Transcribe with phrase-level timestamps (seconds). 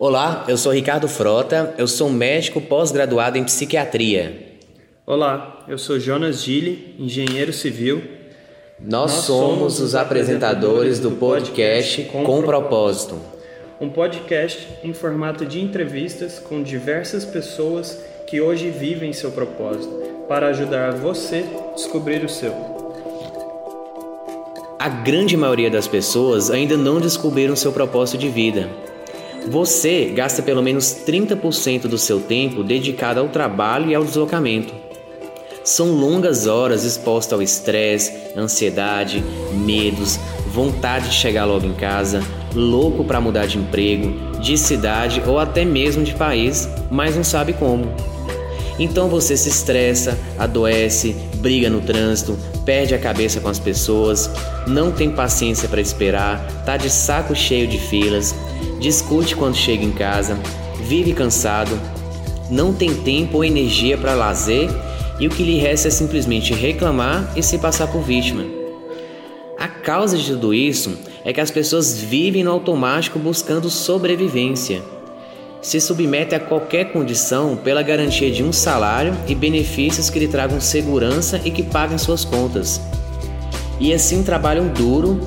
[0.00, 4.60] Olá, eu sou Ricardo Frota, eu sou médico pós-graduado em psiquiatria.
[5.04, 8.00] Olá, eu sou Jonas Gille, engenheiro civil.
[8.78, 13.18] Nós, Nós somos os apresentadores do podcast Com, Com Propósito.
[13.80, 19.92] Um podcast em formato de entrevistas com diversas pessoas que hoje vivem seu propósito,
[20.28, 22.54] para ajudar você a descobrir o seu.
[24.78, 28.68] A grande maioria das pessoas ainda não descobriram seu propósito de vida
[29.48, 34.72] você gasta pelo menos 30% do seu tempo dedicado ao trabalho e ao deslocamento.
[35.64, 39.22] São longas horas expostas ao estresse, ansiedade,
[39.52, 40.18] medos,
[40.50, 42.22] vontade de chegar logo em casa,
[42.54, 47.52] louco para mudar de emprego, de cidade ou até mesmo de país, mas não sabe
[47.52, 47.86] como.
[48.78, 54.30] Então você se estressa, adoece, briga no trânsito, perde a cabeça com as pessoas,
[54.66, 58.34] não tem paciência para esperar, tá de saco cheio de filas,
[58.78, 60.38] discute quando chega em casa,
[60.84, 61.78] vive cansado,
[62.50, 64.68] não tem tempo ou energia para lazer
[65.18, 68.44] e o que lhe resta é simplesmente reclamar e se passar por vítima.
[69.58, 74.82] A causa de tudo isso é que as pessoas vivem no automático buscando sobrevivência.
[75.60, 80.60] Se submetem a qualquer condição pela garantia de um salário e benefícios que lhe tragam
[80.60, 82.80] segurança e que paguem suas contas.
[83.80, 85.20] E assim trabalham duro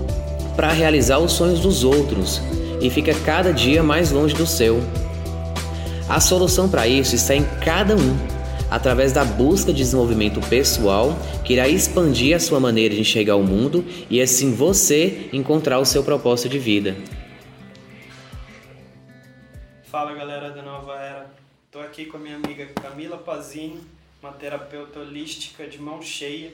[0.56, 2.42] para realizar os sonhos dos outros,
[2.82, 4.82] e fica cada dia mais longe do seu.
[6.10, 8.18] A solução para isso está em cada um,
[8.70, 13.44] através da busca de desenvolvimento pessoal que irá expandir a sua maneira de enxergar o
[13.44, 16.96] mundo e assim você encontrar o seu propósito de vida.
[20.22, 21.32] Galera da Nova Era,
[21.66, 23.82] estou aqui com a minha amiga Camila Pazini,
[24.22, 26.54] uma terapeuta holística de mão cheia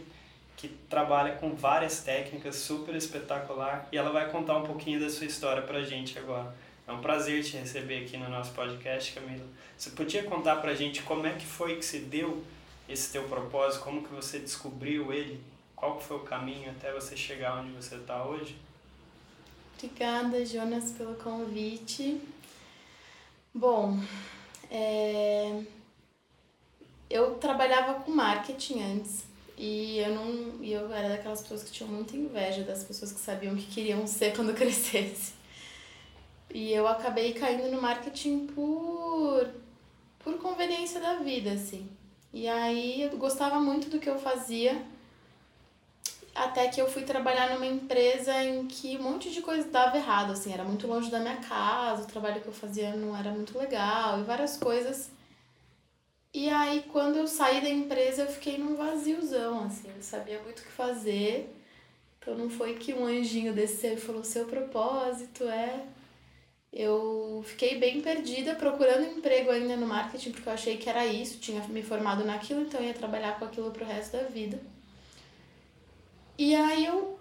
[0.55, 5.25] que trabalha com várias técnicas, super espetacular, e ela vai contar um pouquinho da sua
[5.25, 6.55] história pra gente agora.
[6.87, 9.45] É um prazer te receber aqui no nosso podcast, Camila.
[9.77, 12.41] Você podia contar pra gente como é que foi que se deu
[12.87, 15.41] esse teu propósito, como que você descobriu ele,
[15.75, 18.55] qual foi o caminho até você chegar onde você está hoje?
[19.75, 22.21] Obrigada, Jonas, pelo convite.
[23.57, 23.97] Bom,
[24.69, 25.63] é...
[27.09, 29.23] eu trabalhava com marketing antes,
[29.57, 30.63] e eu não.
[30.63, 33.65] E eu era daquelas pessoas que tinham muita inveja das pessoas que sabiam o que
[33.65, 35.33] queriam ser quando crescesse.
[36.53, 39.49] E eu acabei caindo no marketing por
[40.19, 41.89] por conveniência da vida, assim.
[42.31, 44.79] E aí eu gostava muito do que eu fazia.
[46.37, 50.31] Até que eu fui trabalhar numa empresa em que um monte de coisa dava errado,
[50.31, 53.57] assim, era muito longe da minha casa, o trabalho que eu fazia não era muito
[53.57, 55.09] legal e várias coisas
[56.33, 60.59] e aí, quando eu saí da empresa, eu fiquei num vaziozão, assim, não sabia muito
[60.59, 61.51] o que fazer.
[62.19, 65.83] Então, não foi que um anjinho desceu e falou: seu propósito é.
[66.71, 71.39] Eu fiquei bem perdida procurando emprego ainda no marketing, porque eu achei que era isso,
[71.39, 74.59] tinha me formado naquilo, então ia trabalhar com aquilo pro resto da vida.
[76.37, 77.17] E aí eu,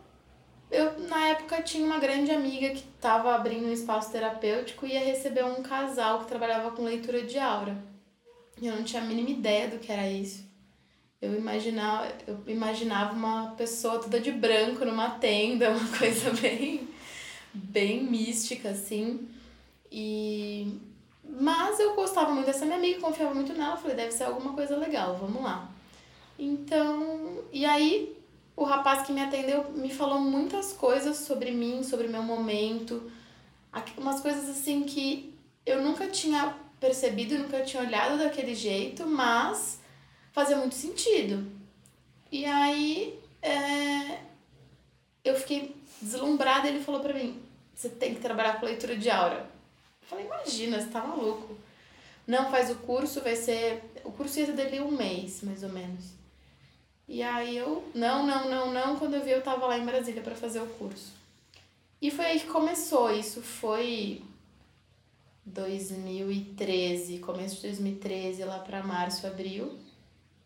[0.71, 5.05] eu na época tinha uma grande amiga que estava abrindo um espaço terapêutico e ia
[5.05, 7.77] receber um casal que trabalhava com leitura de aura.
[8.61, 10.45] Eu não tinha a mínima ideia do que era isso.
[11.21, 16.89] Eu imaginava, eu imaginava uma pessoa toda de branco numa tenda, uma coisa bem,
[17.53, 19.29] bem mística, assim.
[19.91, 20.79] E...
[21.25, 24.77] Mas eu gostava muito dessa minha amiga, confiava muito nela, falei, deve ser alguma coisa
[24.77, 25.71] legal, vamos lá.
[26.39, 28.16] Então, e aí
[28.57, 33.13] o rapaz que me atendeu me falou muitas coisas sobre mim, sobre meu momento,
[33.99, 35.35] umas coisas assim que
[35.67, 39.79] eu nunca tinha percebido, nunca tinha olhado daquele jeito, mas
[40.33, 41.47] fazia muito sentido.
[42.33, 44.21] E aí é,
[45.23, 47.41] eu fiquei deslumbrada ele falou pra mim,
[47.75, 49.51] você tem que trabalhar com leitura de aura.
[50.03, 51.57] Eu falei, imagina, você tá maluco.
[52.27, 53.83] Não, faz o curso, vai ser.
[54.03, 56.16] O curso ia ser dele um mês, mais ou menos.
[57.09, 58.97] E aí eu, não, não, não, não.
[58.97, 61.13] Quando eu vi, eu tava lá em Brasília para fazer o curso.
[62.01, 63.11] E foi aí que começou.
[63.11, 64.23] Isso foi
[65.45, 69.79] 2013, começo de 2013, lá para março, abril.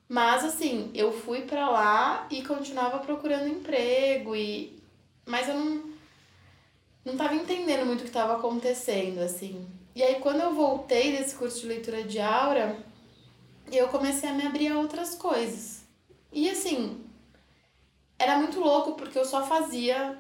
[0.09, 4.79] Mas assim, eu fui para lá e continuava procurando emprego e
[5.25, 5.91] mas eu não
[7.05, 9.67] não tava entendendo muito o que estava acontecendo, assim.
[9.95, 12.77] E aí quando eu voltei desse curso de leitura de aura,
[13.73, 15.80] eu comecei a me abrir a outras coisas.
[16.33, 17.05] E assim,
[18.19, 20.19] era muito louco porque eu só fazia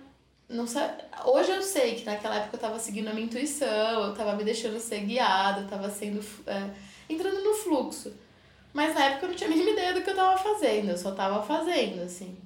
[0.51, 4.15] não sabe, hoje eu sei que naquela época eu tava seguindo a minha intuição, eu
[4.15, 6.71] tava me deixando ser guiada, eu tava sendo é,
[7.09, 8.13] entrando no fluxo.
[8.73, 10.99] Mas na época eu não tinha a mínima ideia do que eu tava fazendo, eu
[10.99, 12.37] só tava fazendo, assim.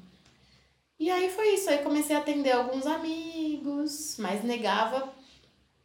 [0.98, 5.12] E aí foi isso, aí comecei a atender alguns amigos, mas negava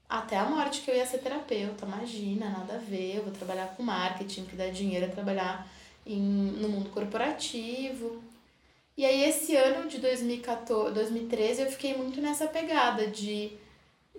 [0.07, 3.67] até a morte que eu ia ser terapeuta, imagina, nada a ver, eu vou trabalhar
[3.75, 5.67] com marketing, que dá dinheiro é trabalhar
[6.05, 8.23] em, no mundo corporativo.
[8.97, 13.53] E aí esse ano de 2014, 2013 eu fiquei muito nessa pegada de,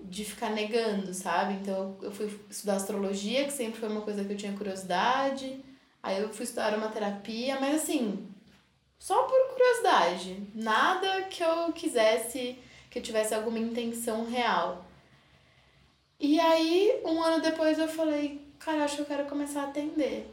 [0.03, 1.55] de ficar negando, sabe?
[1.55, 5.61] Então eu fui estudar astrologia, que sempre foi uma coisa que eu tinha curiosidade.
[6.03, 8.27] Aí eu fui estudar uma terapia, mas assim,
[8.99, 12.59] só por curiosidade, nada que eu quisesse,
[12.91, 14.85] que eu tivesse alguma intenção real.
[16.19, 20.31] E aí, um ano depois eu falei, cara, acho que eu quero começar a atender.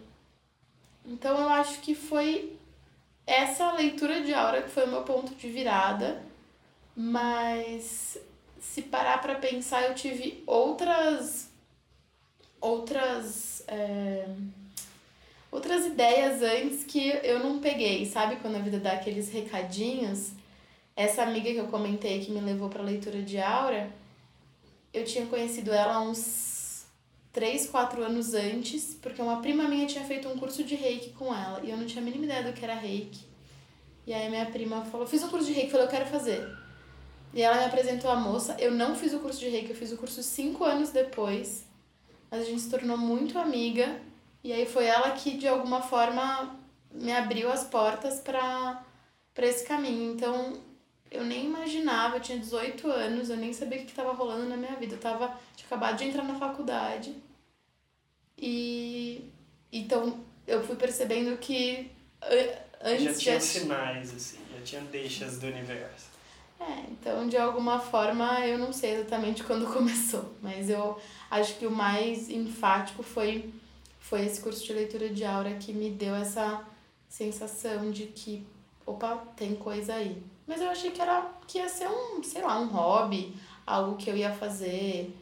[1.07, 2.57] Então eu acho que foi
[3.25, 6.21] essa leitura de aura que foi o meu ponto de virada,
[6.93, 8.17] mas
[8.59, 11.49] se parar para pensar, eu tive outras
[12.59, 14.27] outras é,
[15.49, 18.37] outras ideias antes que eu não peguei, sabe?
[18.37, 20.31] Quando a vida dá aqueles recadinhos.
[20.95, 23.91] Essa amiga que eu comentei que me levou para leitura de aura,
[24.91, 26.56] eu tinha conhecido ela há uns
[27.31, 31.33] 3, 4 anos antes, porque uma prima minha tinha feito um curso de reiki com
[31.33, 33.25] ela e eu não tinha a mínima ideia do que era reiki.
[34.05, 36.47] E aí minha prima falou: Fiz um curso de reiki, falei: Eu quero fazer.
[37.33, 38.55] E ela me apresentou a moça.
[38.57, 41.65] Eu não fiz o curso de reiki, eu fiz o curso cinco anos depois.
[42.31, 43.99] Mas a gente se tornou muito amiga.
[44.43, 46.57] E aí foi ela que, de alguma forma,
[46.91, 48.85] me abriu as portas para
[49.39, 50.13] esse caminho.
[50.13, 50.53] Então,
[51.11, 54.57] eu nem imaginava, eu tinha 18 anos, eu nem sabia o que estava rolando na
[54.57, 54.95] minha vida.
[54.95, 57.15] Eu tava, tinha acabado de entrar na faculdade.
[58.37, 59.31] E
[59.71, 61.91] então eu fui percebendo que
[62.81, 66.07] antes já tinha sinais assim, já tinha deixas do universo.
[66.59, 70.99] É, então de alguma forma eu não sei exatamente quando começou, mas eu
[71.29, 73.51] acho que o mais enfático foi
[73.99, 76.65] foi esse curso de leitura de aura que me deu essa
[77.09, 78.45] sensação de que
[78.85, 80.23] opa, tem coisa aí.
[80.47, 83.35] Mas eu achei que era que ia ser um, sei lá, um hobby,
[83.65, 85.13] algo que eu ia fazer,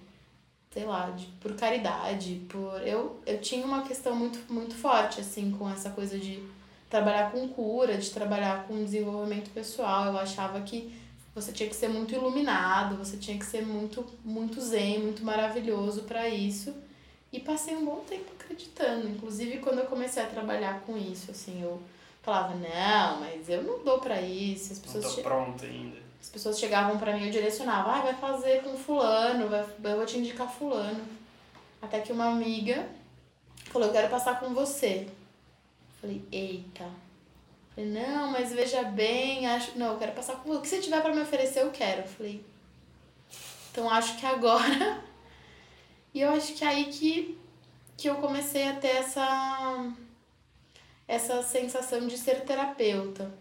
[0.72, 5.52] sei lá, de, por caridade, por eu eu tinha uma questão muito muito forte assim
[5.52, 6.44] com essa coisa de
[6.90, 10.06] trabalhar com cura, de trabalhar com desenvolvimento pessoal.
[10.06, 10.94] Eu achava que
[11.34, 16.04] você tinha que ser muito iluminado, você tinha que ser muito muito zen, muito maravilhoso
[16.04, 16.74] para isso.
[17.34, 21.62] E passei um bom tempo acreditando, inclusive quando eu comecei a trabalhar com isso, assim,
[21.62, 21.82] eu
[22.26, 24.74] falava, não, mas eu não dou para isso.
[24.74, 25.98] As pessoas não tô pronto ainda.
[26.20, 30.06] As pessoas chegavam para mim, eu direcionava, ah, vai fazer com fulano, vai, eu vou
[30.08, 31.06] te indicar fulano.
[31.80, 32.90] Até que uma amiga
[33.66, 35.08] falou, eu quero passar com você.
[36.02, 36.90] Falei, eita.
[37.76, 39.78] Falei, não, mas veja bem, acho.
[39.78, 40.58] Não, eu quero passar com você.
[40.58, 42.08] O que você tiver para me oferecer, eu quero.
[42.08, 42.44] Falei,
[43.72, 45.04] então acho que agora.
[46.12, 47.38] e eu acho que é aí que,
[47.96, 49.94] que eu comecei a ter essa
[51.08, 53.32] essa sensação de ser terapeuta.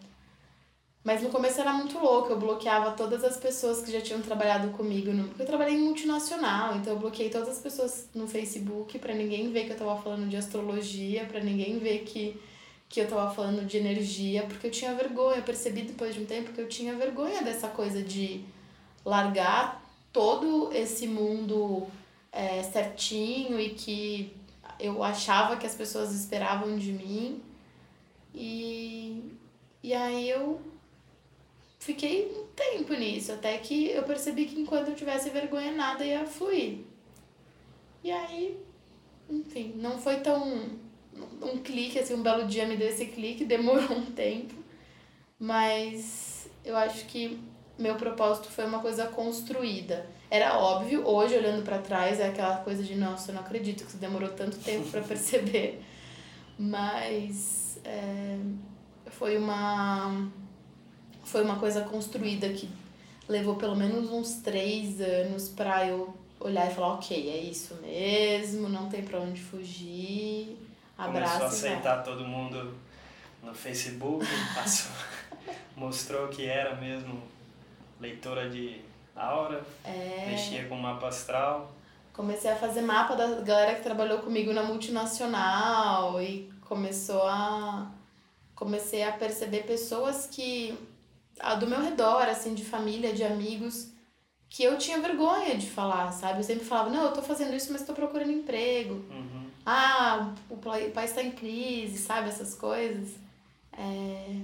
[1.04, 4.70] Mas no começo era muito louco, eu bloqueava todas as pessoas que já tinham trabalhado
[4.70, 5.12] comigo.
[5.12, 5.28] No...
[5.28, 9.52] Porque eu trabalhei em multinacional, então eu bloqueei todas as pessoas no Facebook para ninguém
[9.52, 12.40] ver que eu tava falando de astrologia, para ninguém ver que,
[12.88, 15.36] que eu tava falando de energia, porque eu tinha vergonha.
[15.36, 18.42] Eu percebi depois de um tempo que eu tinha vergonha dessa coisa de
[19.04, 21.86] largar todo esse mundo
[22.32, 24.34] é, certinho e que
[24.80, 27.42] eu achava que as pessoas esperavam de mim
[28.34, 29.22] e,
[29.82, 30.60] e aí eu
[31.78, 36.26] fiquei um tempo nisso, até que eu percebi que enquanto eu tivesse vergonha nada ia
[36.26, 36.78] fluir.
[38.02, 38.58] E aí,
[39.30, 40.70] enfim, não foi tão
[41.40, 44.54] um clique, assim, um belo dia me deu esse clique, demorou um tempo,
[45.38, 47.38] mas eu acho que
[47.78, 50.06] meu propósito foi uma coisa construída.
[50.30, 53.90] Era óbvio, hoje olhando para trás, é aquela coisa de nossa, eu não acredito que
[53.90, 55.82] isso demorou tanto tempo para perceber.
[56.58, 58.38] Mas é,
[59.06, 60.30] foi uma
[61.22, 62.68] foi uma coisa construída que
[63.28, 68.68] levou pelo menos uns três anos para eu olhar e falar ok é isso mesmo
[68.68, 70.58] não tem para onde fugir
[70.96, 72.74] abraço começou a aceitar todo mundo
[73.42, 74.92] no Facebook passou,
[75.76, 77.22] mostrou que era mesmo
[78.00, 78.80] leitora de
[79.14, 80.26] aura é...
[80.30, 81.72] mexia com mapa astral.
[82.12, 87.90] Comecei a fazer mapa da galera que trabalhou comigo na multinacional e começou a
[88.54, 90.78] comecei a perceber pessoas que
[91.40, 93.88] a do meu redor, assim, de família, de amigos,
[94.48, 96.38] que eu tinha vergonha de falar, sabe?
[96.38, 98.94] Eu sempre falava, não, eu tô fazendo isso, mas tô procurando emprego.
[99.10, 99.50] Uhum.
[99.66, 102.28] Ah, o país está em crise, sabe?
[102.28, 103.16] Essas coisas.
[103.72, 104.36] É...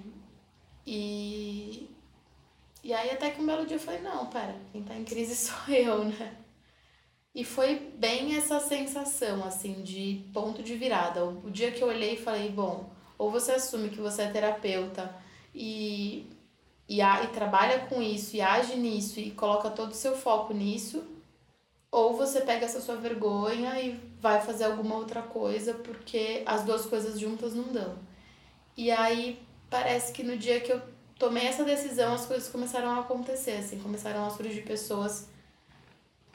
[0.86, 1.88] E...
[2.82, 5.36] E aí até que um belo dia eu falei, não, pera, quem tá em crise
[5.36, 6.34] sou eu, né?
[7.34, 11.24] E foi bem essa sensação, assim, de ponto de virada.
[11.24, 15.14] O dia que eu olhei e falei, bom, ou você assume que você é terapeuta
[15.54, 16.28] e,
[16.88, 20.52] e, a, e trabalha com isso, e age nisso, e coloca todo o seu foco
[20.52, 21.04] nisso,
[21.90, 26.86] ou você pega essa sua vergonha e vai fazer alguma outra coisa, porque as duas
[26.86, 27.98] coisas juntas não dão.
[28.76, 30.80] E aí parece que no dia que eu
[31.18, 35.28] tomei essa decisão, as coisas começaram a acontecer, assim, começaram a surgir pessoas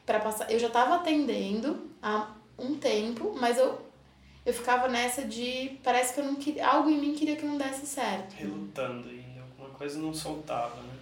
[0.05, 0.51] para passar.
[0.51, 3.83] Eu já estava atendendo há um tempo, mas eu
[4.45, 7.57] eu ficava nessa de parece que eu não queria, algo em mim queria que não
[7.57, 8.33] desse certo.
[8.33, 10.93] Relutando ainda, alguma coisa não soltava, né?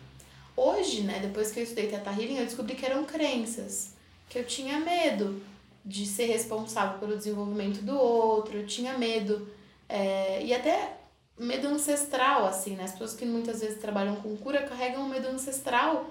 [0.56, 3.96] Hoje, né, depois que eu estudei Teta Healing, eu descobri que eram crenças,
[4.30, 5.42] que eu tinha medo
[5.84, 9.50] de ser responsável pelo desenvolvimento do outro, eu tinha medo,
[9.90, 10.98] é, e até
[11.38, 12.84] medo ancestral, assim, né?
[12.84, 16.10] As pessoas que muitas vezes trabalham com cura carregam um medo ancestral,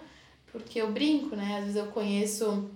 [0.51, 1.59] porque eu brinco, né?
[1.59, 2.71] Às vezes eu conheço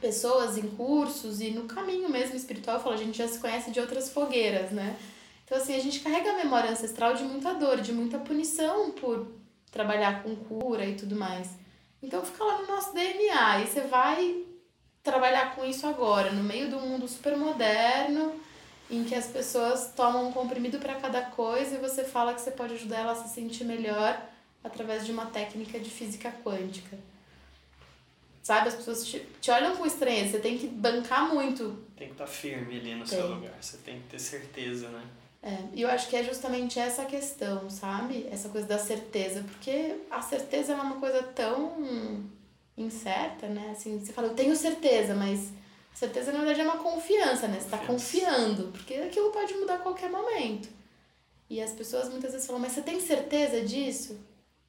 [0.00, 3.70] pessoas em cursos e no caminho mesmo espiritual, eu falo, a gente já se conhece
[3.70, 4.96] de outras fogueiras, né?
[5.44, 9.28] Então, assim, a gente carrega a memória ancestral de muita dor, de muita punição por
[9.70, 11.50] trabalhar com cura e tudo mais.
[12.02, 14.44] Então, fica lá no nosso DNA e você vai
[15.02, 18.34] trabalhar com isso agora, no meio do mundo super moderno,
[18.90, 22.50] em que as pessoas tomam um comprimido para cada coisa e você fala que você
[22.50, 24.20] pode ajudar ela a se sentir melhor
[24.64, 26.98] através de uma técnica de física quântica.
[28.46, 31.82] Sabe, as pessoas te, te olham com estranheza, você tem que bancar muito.
[31.96, 33.18] Tem que estar tá firme ali no tem.
[33.18, 35.02] seu lugar, você tem que ter certeza, né?
[35.42, 38.24] É, e eu acho que é justamente essa questão, sabe?
[38.30, 42.24] Essa coisa da certeza, porque a certeza é uma coisa tão
[42.78, 43.70] incerta, né?
[43.72, 45.50] Assim, você fala, eu tenho certeza, mas
[45.92, 47.58] certeza na verdade é uma confiança, né?
[47.58, 50.68] Você está confiando, porque aquilo pode mudar a qualquer momento.
[51.50, 54.20] E as pessoas muitas vezes falam, mas você tem certeza disso?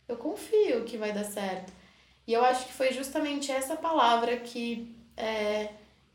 [0.07, 1.71] Eu confio que vai dar certo.
[2.27, 5.69] E eu acho que foi justamente essa palavra que, é,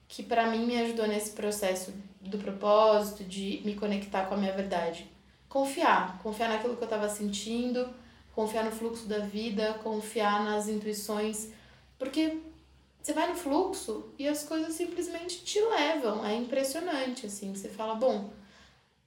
[0.07, 4.53] que para mim me ajudou nesse processo do propósito, de me conectar com a minha
[4.53, 5.11] verdade.
[5.49, 7.89] Confiar, confiar naquilo que eu estava sentindo,
[8.35, 11.49] confiar no fluxo da vida, confiar nas intuições,
[11.99, 12.41] porque
[13.03, 16.25] você vai no fluxo e as coisas simplesmente te levam.
[16.25, 17.55] É impressionante, assim.
[17.55, 18.31] Você fala, bom,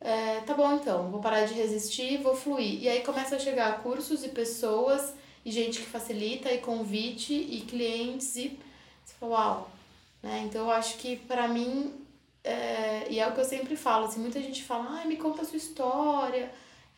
[0.01, 2.81] é, tá bom então, vou parar de resistir, vou fluir.
[2.81, 5.13] E aí começa a chegar cursos e pessoas
[5.45, 8.59] e gente que facilita e convite e clientes e
[9.05, 9.71] você fala, uau.
[10.23, 10.43] Né?
[10.45, 11.93] Então eu acho que para mim,
[12.43, 15.43] é, e é o que eu sempre falo, assim, muita gente fala, ai, me conta
[15.43, 16.51] a sua história.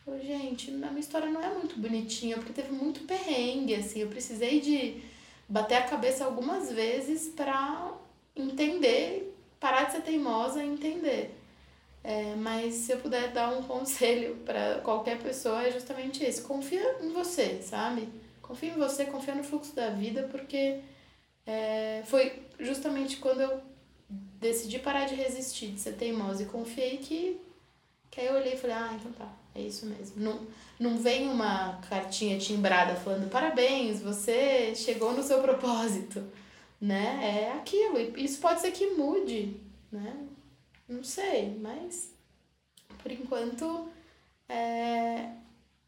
[0.08, 4.00] Eu falo, gente, a minha história não é muito bonitinha, porque teve muito perrengue, assim,
[4.00, 5.04] eu precisei de
[5.50, 7.92] bater a cabeça algumas vezes para
[8.34, 11.38] entender, parar de ser teimosa e entender.
[12.04, 16.98] É, mas se eu puder dar um conselho para qualquer pessoa é justamente esse: confia
[17.02, 18.08] em você, sabe?
[18.48, 20.80] Confia em você, confia no fluxo da vida, porque
[21.46, 23.62] é, foi justamente quando eu
[24.40, 27.40] decidi parar de resistir, de ser teimosa e confiei que,
[28.10, 30.22] que aí eu olhei e falei: ah, então tá, é isso mesmo.
[30.22, 30.48] Não,
[30.80, 36.24] não vem uma cartinha timbrada falando parabéns, você chegou no seu propósito,
[36.80, 37.20] né?
[37.22, 38.00] É aquilo.
[38.00, 39.60] E isso pode ser que mude,
[39.92, 40.28] né?
[40.88, 42.14] Não sei, mas
[43.02, 43.90] por enquanto
[44.48, 45.32] é,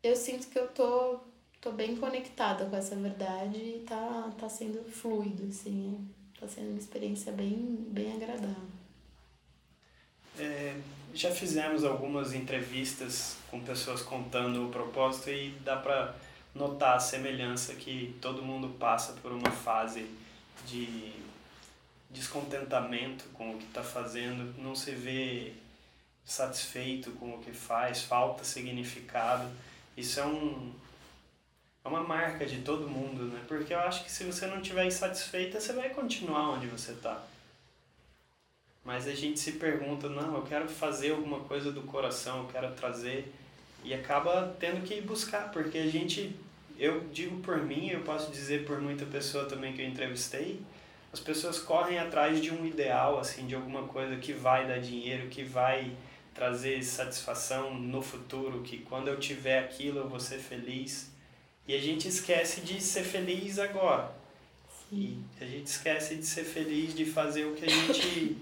[0.04, 1.20] eu sinto que eu tô,
[1.62, 6.08] tô bem conectada com essa verdade e tá, tá sendo fluido, assim.
[6.40, 8.70] Tá sendo uma experiência bem, bem agradável.
[10.38, 10.80] É,
[11.14, 16.16] já fizemos algumas entrevistas com pessoas contando o propósito e dá para
[16.56, 20.10] notar a semelhança que todo mundo passa por uma fase
[20.66, 21.12] de
[22.10, 25.54] descontentamento com o que está fazendo, não se vê
[26.26, 29.50] satisfeito com o que faz, falta significado.
[29.98, 30.72] Isso é um
[31.84, 33.42] é uma marca de todo mundo, né?
[33.48, 37.24] Porque eu acho que se você não estiver insatisfeita, você vai continuar onde você está.
[38.84, 42.74] Mas a gente se pergunta, não, eu quero fazer alguma coisa do coração, eu quero
[42.74, 43.34] trazer
[43.84, 46.36] e acaba tendo que ir buscar, porque a gente,
[46.78, 50.62] eu digo por mim, eu posso dizer por muita pessoa também que eu entrevistei,
[51.12, 55.28] as pessoas correm atrás de um ideal, assim, de alguma coisa que vai dar dinheiro,
[55.28, 55.92] que vai
[56.34, 61.12] trazer satisfação no futuro, que quando eu tiver aquilo eu vou ser feliz.
[61.70, 64.12] E a gente esquece de ser feliz agora.
[64.90, 65.24] Sim.
[65.40, 68.38] E a gente esquece de ser feliz, de fazer o que a gente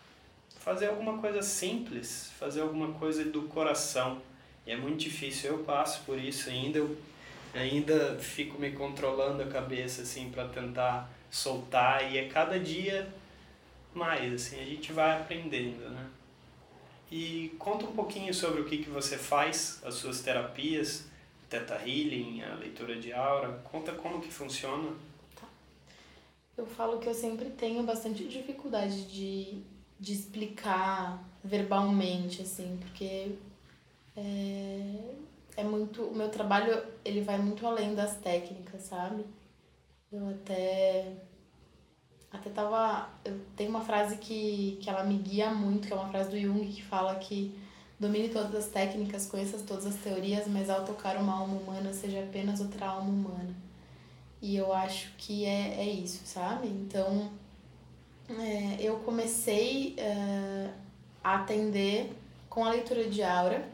[0.58, 4.22] fazer alguma coisa simples, fazer alguma coisa do coração.
[4.66, 6.96] E é muito difícil, eu passo por isso ainda, eu
[7.52, 13.12] ainda fico me controlando a cabeça assim para tentar soltar e é cada dia
[13.92, 16.06] mais, assim, a gente vai aprendendo, né?
[17.12, 21.09] E conta um pouquinho sobre o que, que você faz, as suas terapias,
[21.50, 24.92] Teta Healing, a leitura de aura, conta como que funciona.
[25.36, 25.46] Tá.
[26.56, 29.62] Eu falo que eu sempre tenho bastante dificuldade de
[30.00, 33.36] de explicar verbalmente, assim, porque
[34.16, 34.96] é,
[35.58, 36.02] é muito.
[36.02, 39.26] O meu trabalho ele vai muito além das técnicas, sabe?
[40.10, 41.12] Eu até
[42.32, 43.10] até tava.
[43.24, 46.40] Eu tenho uma frase que, que ela me guia muito, que é uma frase do
[46.40, 47.54] Jung, que fala que
[48.00, 52.20] domine todas as técnicas, conheça todas as teorias, mas ao tocar uma alma humana, seja
[52.20, 53.54] apenas outra alma humana.
[54.40, 56.66] E eu acho que é, é isso, sabe?
[56.66, 57.30] Então,
[58.30, 60.70] é, eu comecei é,
[61.22, 62.10] a atender
[62.48, 63.68] com a leitura de aura,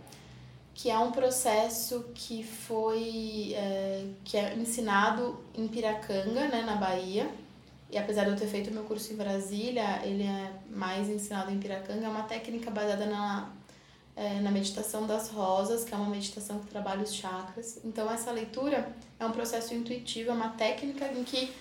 [0.75, 7.31] que é um processo que foi é, que é ensinado em Piracanga, né, na Bahia,
[7.91, 11.59] e apesar de eu ter feito meu curso em Brasília, ele é mais ensinado em
[11.59, 12.05] Piracanga.
[12.05, 13.49] É uma técnica baseada na,
[14.17, 17.79] é, na meditação das rosas, que é uma meditação que trabalha os chakras.
[17.85, 21.53] Então, essa leitura é um processo intuitivo, é uma técnica em que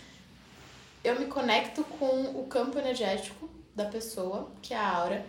[1.03, 5.25] eu me conecto com o campo energético da pessoa, que é a aura.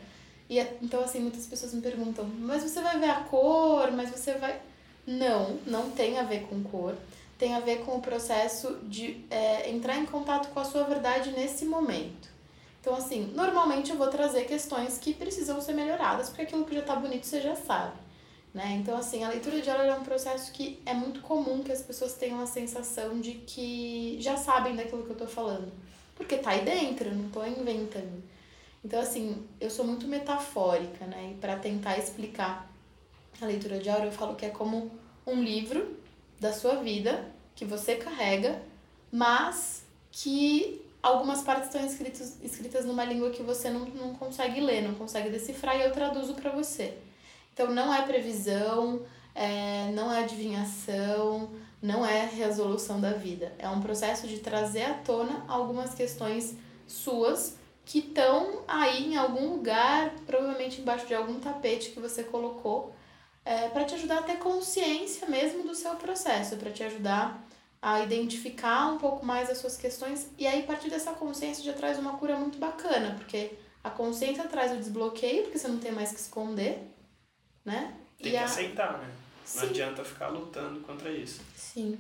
[0.49, 4.11] E é, então, assim, muitas pessoas me perguntam, mas você vai ver a cor, mas
[4.11, 4.61] você vai.
[5.07, 6.95] Não, não tem a ver com cor
[7.39, 11.31] tem a ver com o processo de é, entrar em contato com a sua verdade
[11.33, 12.36] nesse momento.
[12.87, 16.83] Então, assim, normalmente eu vou trazer questões que precisam ser melhoradas, porque aquilo que já
[16.83, 17.99] está bonito você já sabe.
[18.55, 18.79] Né?
[18.81, 21.83] Então, assim, a leitura de aula é um processo que é muito comum que as
[21.83, 25.73] pessoas tenham a sensação de que já sabem daquilo que eu estou falando.
[26.15, 28.23] Porque tá aí dentro, não estou inventando.
[28.85, 31.33] Então, assim, eu sou muito metafórica, né?
[31.33, 32.73] E para tentar explicar
[33.43, 34.93] a leitura de aula, eu falo que é como
[35.27, 35.97] um livro
[36.39, 38.63] da sua vida que você carrega,
[39.11, 44.83] mas que algumas partes estão escritas, escritas numa língua que você não, não consegue ler,
[44.83, 46.99] não consegue decifrar e eu traduzo para você.
[47.55, 49.03] Então não é previsão,
[49.35, 53.55] é, não é adivinhação, não é resolução da vida.
[53.59, 56.57] É um processo de trazer à tona algumas questões
[56.89, 62.93] suas que estão aí em algum lugar, provavelmente embaixo de algum tapete que você colocou
[63.45, 67.46] é, para te ajudar a ter consciência mesmo do seu processo, para te ajudar
[67.87, 71.73] a identificar um pouco mais as suas questões e aí a partir dessa consciência já
[71.73, 73.53] traz uma cura muito bacana, porque
[73.85, 76.83] a consciência traz o desbloqueio, porque você não tem mais que esconder,
[77.65, 77.95] né?
[78.19, 78.45] Tem e que a...
[78.45, 79.09] aceitar, né?
[79.55, 79.69] Não Sim.
[79.69, 81.41] adianta ficar lutando contra isso.
[81.55, 81.97] Sim.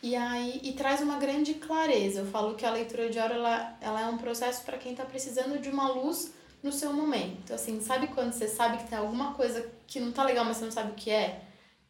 [0.00, 2.20] E aí e traz uma grande clareza.
[2.20, 5.04] Eu falo que a leitura de hora ela, ela é um processo para quem está
[5.04, 7.52] precisando de uma luz no seu momento.
[7.52, 10.64] Assim, sabe quando você sabe que tem alguma coisa que não tá legal, mas você
[10.66, 11.42] não sabe o que é?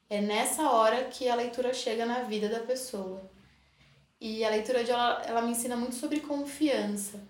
[0.08, 3.33] É nessa hora que a leitura chega na vida da pessoa.
[4.26, 7.20] E a leitura de ela, ela me ensina muito sobre confiança,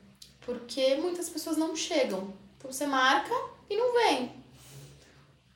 [0.43, 2.33] porque muitas pessoas não chegam.
[2.57, 3.35] Então você marca
[3.69, 4.31] e não vem.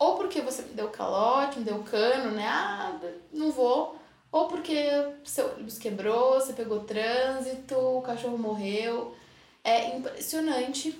[0.01, 2.45] Ou porque você deu calote, deu cano, né?
[2.45, 2.99] Ah,
[3.33, 3.97] não vou.
[4.33, 4.83] Ou porque
[5.23, 9.15] seu ônibus quebrou, você pegou trânsito, o cachorro morreu.
[9.63, 10.93] É impressionante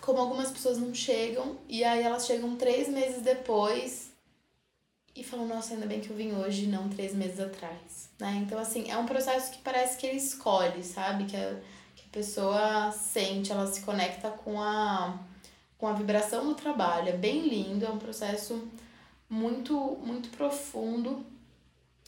[0.00, 4.11] como algumas pessoas não chegam, e aí elas chegam três meses depois
[5.14, 8.08] e falam, nossa, ainda bem que eu vim hoje, não três meses atrás.
[8.18, 8.42] Né?
[8.46, 11.24] Então, assim, é um processo que parece que ele escolhe, sabe?
[11.24, 11.56] Que a,
[11.94, 15.18] que a pessoa sente, ela se conecta com a,
[15.76, 17.10] com a vibração do trabalho.
[17.10, 18.66] É bem lindo, é um processo
[19.28, 21.24] muito, muito profundo,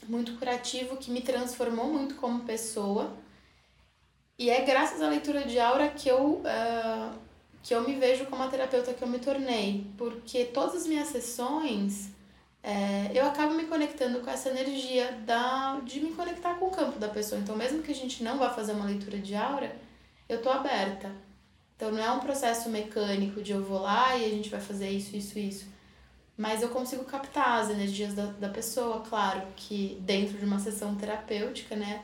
[0.09, 3.13] muito curativo, que me transformou muito como pessoa.
[4.39, 7.25] E é graças à leitura de aura que eu uh,
[7.63, 11.09] que eu me vejo como a terapeuta que eu me tornei, porque todas as minhas
[11.09, 12.11] sessões
[12.67, 16.99] é, eu acabo me conectando com essa energia da, de me conectar com o campo
[16.99, 17.39] da pessoa.
[17.39, 19.77] Então, mesmo que a gente não vá fazer uma leitura de aura,
[20.27, 21.13] eu tô aberta.
[21.77, 24.89] Então, não é um processo mecânico de eu vou lá e a gente vai fazer
[24.89, 25.67] isso, isso, isso.
[26.39, 30.95] Mas eu consigo captar as energias da, da pessoa, claro que dentro de uma sessão
[30.95, 32.03] terapêutica, né?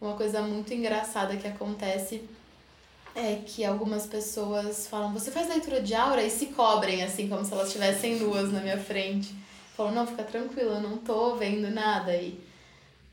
[0.00, 2.22] Uma coisa muito engraçada que acontece
[3.16, 7.44] é que algumas pessoas falam, você faz leitura de aura e se cobrem, assim, como
[7.44, 9.47] se elas estivessem nuas na minha frente.
[9.78, 12.36] Falam, não, fica tranquila, eu não tô vendo nada aí.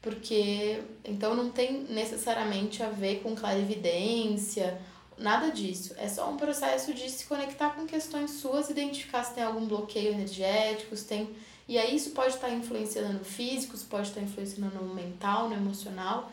[0.02, 4.82] Porque, então não tem necessariamente a ver com clarividência,
[5.16, 5.94] nada disso.
[5.96, 10.14] É só um processo de se conectar com questões suas, identificar se tem algum bloqueio
[10.14, 11.36] energético, se tem...
[11.68, 15.56] E aí isso pode estar influenciando no físico, isso pode estar influenciando no mental, no
[15.56, 16.32] emocional.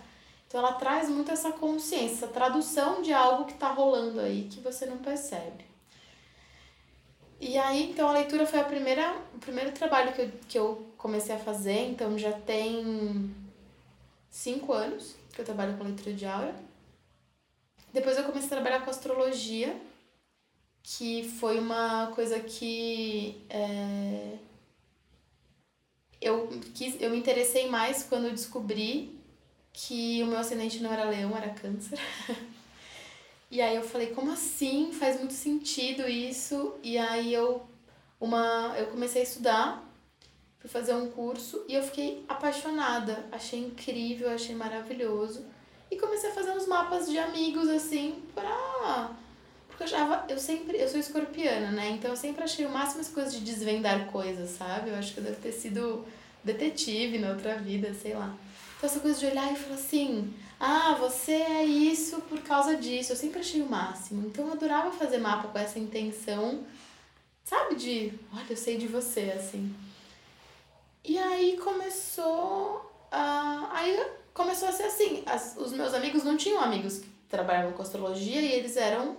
[0.49, 4.61] Então ela traz muito essa consciência, essa tradução de algo que está rolando aí que
[4.61, 5.72] você não percebe.
[7.45, 10.87] E aí, então a leitura foi a primeira, o primeiro trabalho que eu, que eu
[10.97, 13.35] comecei a fazer, então já tem
[14.31, 16.55] cinco anos que eu trabalho com leitura de aura.
[17.93, 19.77] Depois eu comecei a trabalhar com astrologia,
[20.85, 24.39] que foi uma coisa que é,
[26.21, 29.19] eu, quis, eu me interessei mais quando eu descobri
[29.73, 31.99] que o meu ascendente não era leão, era câncer.
[33.53, 34.93] e aí eu falei, como assim?
[34.93, 36.75] Faz muito sentido isso.
[36.83, 37.61] E aí eu
[38.19, 39.85] uma eu comecei a estudar,
[40.59, 45.45] fui fazer um curso e eu fiquei apaixonada, achei incrível, achei maravilhoso.
[45.91, 49.11] E comecei a fazer uns mapas de amigos, assim, pra.
[49.69, 50.25] Porque eu achava.
[50.31, 50.79] Eu sempre.
[50.79, 51.91] Eu sou escorpiana, né?
[51.91, 54.89] Então eu sempre achei o máximo as coisas de desvendar coisas, sabe?
[54.89, 56.07] Eu acho que eu devo ter sido
[56.43, 58.35] detetive na outra vida, sei lá.
[58.83, 63.13] Então essa coisa de olhar e falar assim, ah, você é isso por causa disso.
[63.13, 64.27] Eu sempre achei o máximo.
[64.27, 66.65] Então eu adorava fazer mapa com essa intenção,
[67.45, 69.73] sabe, de olha, eu sei de você, assim.
[71.05, 73.69] E aí começou a.
[73.71, 75.23] Aí começou a ser assim.
[75.27, 79.17] As, os meus amigos não tinham amigos que trabalhavam com astrologia e eles eram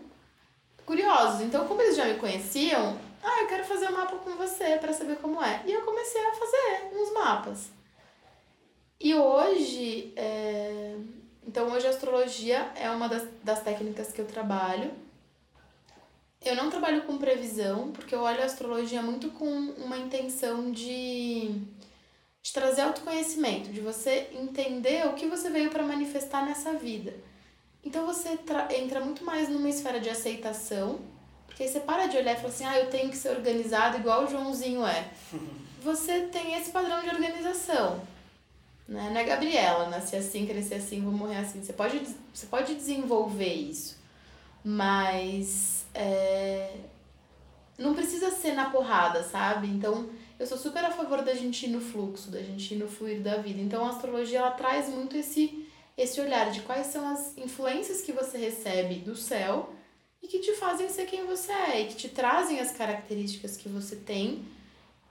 [0.85, 1.39] curiosos.
[1.39, 4.91] Então, como eles já me conheciam, ah, eu quero fazer um mapa com você para
[4.91, 5.63] saber como é.
[5.65, 7.72] E eu comecei a fazer uns mapas.
[9.03, 10.95] E hoje, é...
[11.45, 14.91] então hoje a astrologia é uma das, das técnicas que eu trabalho.
[16.41, 21.49] Eu não trabalho com previsão, porque eu olho a astrologia muito com uma intenção de,
[22.41, 27.13] de trazer autoconhecimento, de você entender o que você veio para manifestar nessa vida.
[27.83, 28.39] Então você
[28.69, 31.01] entra muito mais numa esfera de aceitação,
[31.45, 33.97] porque aí você para de olhar e fala assim: ah, eu tenho que ser organizado
[33.97, 35.09] igual o Joãozinho é.
[35.83, 38.12] Você tem esse padrão de organização.
[38.87, 39.09] Né?
[39.11, 41.63] Não é Gabriela, nasci assim, cresci assim, vou morrer assim.
[41.63, 42.01] Você pode,
[42.33, 43.97] você pode desenvolver isso,
[44.63, 46.75] mas é,
[47.77, 49.67] não precisa ser na porrada, sabe?
[49.67, 52.87] Então, eu sou super a favor da gente ir no fluxo, da gente ir no
[52.87, 53.61] fluir da vida.
[53.61, 55.65] Então, a astrologia ela traz muito esse,
[55.97, 59.73] esse olhar de quais são as influências que você recebe do céu
[60.21, 63.69] e que te fazem ser quem você é e que te trazem as características que
[63.69, 64.45] você tem,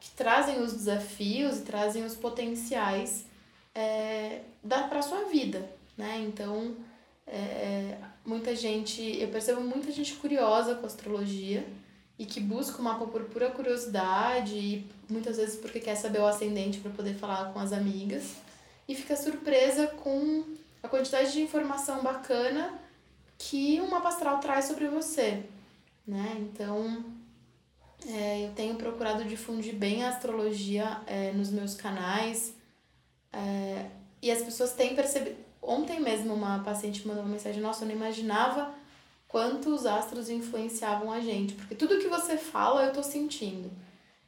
[0.01, 3.25] que trazem os desafios e trazem os potenciais
[3.75, 6.19] é, para sua vida, né?
[6.27, 6.77] Então,
[7.27, 11.67] é, muita gente, eu percebo muita gente curiosa com astrologia
[12.19, 16.27] e que busca o mapa por pura curiosidade e muitas vezes porque quer saber o
[16.27, 18.37] ascendente para poder falar com as amigas
[18.89, 20.45] e fica surpresa com
[20.83, 22.79] a quantidade de informação bacana
[23.39, 25.43] que um mapa astral traz sobre você,
[26.07, 26.37] né?
[26.39, 27.05] Então,
[28.07, 32.55] é, eu tenho procurado difundir bem a astrologia é, nos meus canais,
[33.33, 33.87] é,
[34.21, 35.37] e as pessoas têm percebido.
[35.61, 38.73] Ontem mesmo, uma paciente mandou uma mensagem: Nossa, eu não imaginava
[39.29, 43.71] quanto os astros influenciavam a gente, porque tudo que você fala eu tô sentindo.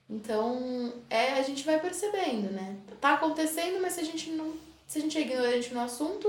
[0.09, 2.77] Então, é, a gente vai percebendo, né?
[3.01, 4.55] Tá acontecendo, mas se a gente não.
[4.87, 6.29] Se a gente é ignorante no assunto,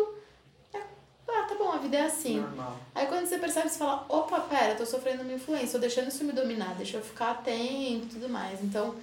[0.74, 2.40] é, ah, tá bom, a vida é assim.
[2.40, 2.78] Normal.
[2.94, 6.24] Aí quando você percebe, você fala, opa, pera, tô sofrendo uma influência, tô deixando isso
[6.24, 8.64] me dominar, deixa eu ficar atento e tudo mais.
[8.64, 8.96] Então,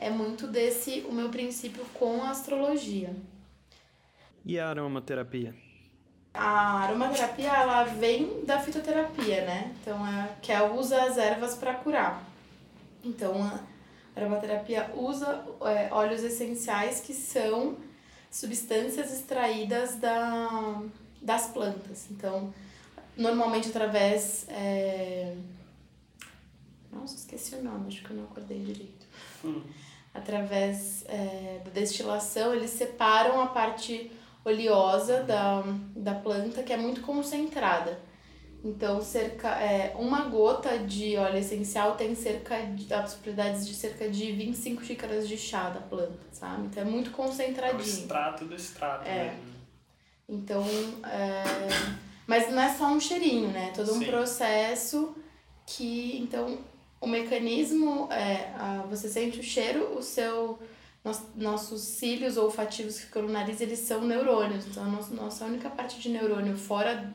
[0.00, 3.14] é muito desse o meu princípio com a astrologia.
[4.44, 5.54] E a aromaterapia?
[6.32, 9.76] A aromaterapia ela vem da fitoterapia, né?
[9.80, 12.24] Então é que é usa as ervas para curar.
[13.04, 13.60] Então a
[14.16, 17.76] aromaterapia usa é, óleos essenciais que são
[18.30, 20.82] substâncias extraídas da,
[21.20, 22.06] das plantas.
[22.10, 22.54] Então
[23.14, 25.36] normalmente através é...
[26.90, 29.06] nossa esqueci o nome acho que eu não acordei direito.
[29.44, 29.62] Hum
[30.12, 34.10] através é, da destilação, eles separam a parte
[34.44, 35.62] oleosa da,
[35.94, 37.98] da planta, que é muito concentrada.
[38.62, 44.08] Então, cerca, é, uma gota de óleo essencial tem cerca de as propriedades de cerca
[44.08, 46.66] de 25 xícaras de chá da planta, sabe?
[46.66, 47.80] Então é muito concentradinho.
[47.80, 49.24] É o extrato do extrato, é.
[49.24, 49.38] Né?
[50.28, 50.62] Então,
[51.04, 51.42] é...
[52.26, 53.68] mas não é só um cheirinho, né?
[53.70, 54.06] É todo um Sim.
[54.06, 55.16] processo
[55.66, 56.58] que, então,
[57.00, 60.58] o mecanismo é a, você sente o cheiro, o seu
[61.02, 64.66] nos, nossos cílios olfativos que ficam no nariz, eles são neurônios.
[64.66, 67.12] Então, a nossa, nossa única parte de neurônio fora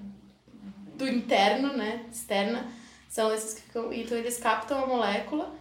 [0.95, 2.67] do interno, né, externa,
[3.09, 5.53] são esses que ficam, então eles captam a molécula,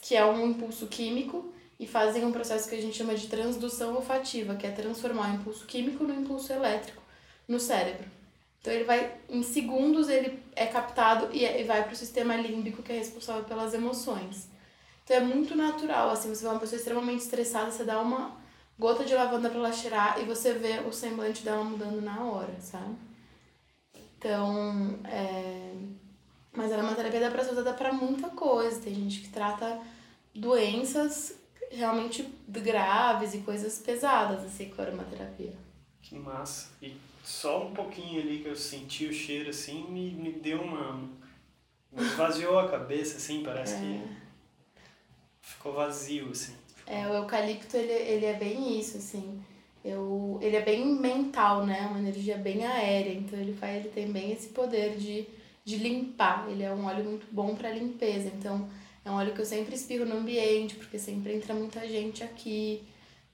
[0.00, 3.96] que é um impulso químico, e fazem um processo que a gente chama de transdução
[3.96, 7.02] olfativa, que é transformar o impulso químico no impulso elétrico
[7.48, 8.08] no cérebro.
[8.62, 12.36] Então ele vai, em segundos, ele é captado e, é, e vai para o sistema
[12.36, 14.48] límbico, que é responsável pelas emoções.
[15.02, 18.40] Então é muito natural, assim, você vê uma pessoa extremamente estressada, você dá uma
[18.78, 22.54] gota de lavanda para ela cheirar e você vê o semblante dela mudando na hora,
[22.60, 22.94] sabe?
[24.16, 25.74] Então, é...
[26.52, 28.80] Mas a aromaterapia dá pra ser usada pra muita coisa.
[28.80, 29.80] Tem gente que trata
[30.32, 31.34] doenças
[31.70, 35.56] realmente graves e coisas pesadas, assim, com aromaterapia.
[36.02, 36.70] Que massa.
[36.80, 36.94] E
[37.32, 41.08] só um pouquinho ali que eu senti o cheiro assim me, me deu uma.
[41.96, 43.78] Esvaziou a cabeça, assim, parece é.
[43.78, 44.02] que
[45.42, 46.54] ficou vazio, assim.
[46.86, 49.42] É, o eucalipto ele, ele é bem isso, assim.
[49.84, 51.86] Eu, ele é bem mental, né?
[51.86, 55.26] Uma energia bem aérea, então ele faz, ele tem bem esse poder de,
[55.64, 56.48] de limpar.
[56.48, 58.68] Ele é um óleo muito bom para limpeza, então
[59.04, 62.82] é um óleo que eu sempre espirro no ambiente, porque sempre entra muita gente aqui,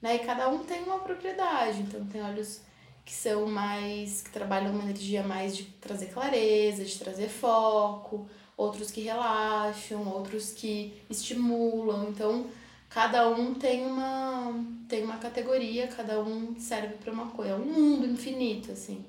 [0.01, 0.15] né?
[0.15, 2.61] E cada um tem uma propriedade, então tem óleos
[3.09, 4.21] que são mais.
[4.21, 10.53] que trabalham uma energia mais de trazer clareza, de trazer foco, outros que relaxam, outros
[10.53, 12.09] que estimulam.
[12.09, 12.45] Então,
[12.87, 14.53] cada um tem uma,
[14.87, 17.53] tem uma categoria, cada um serve para uma coisa.
[17.53, 19.03] É um mundo infinito, assim.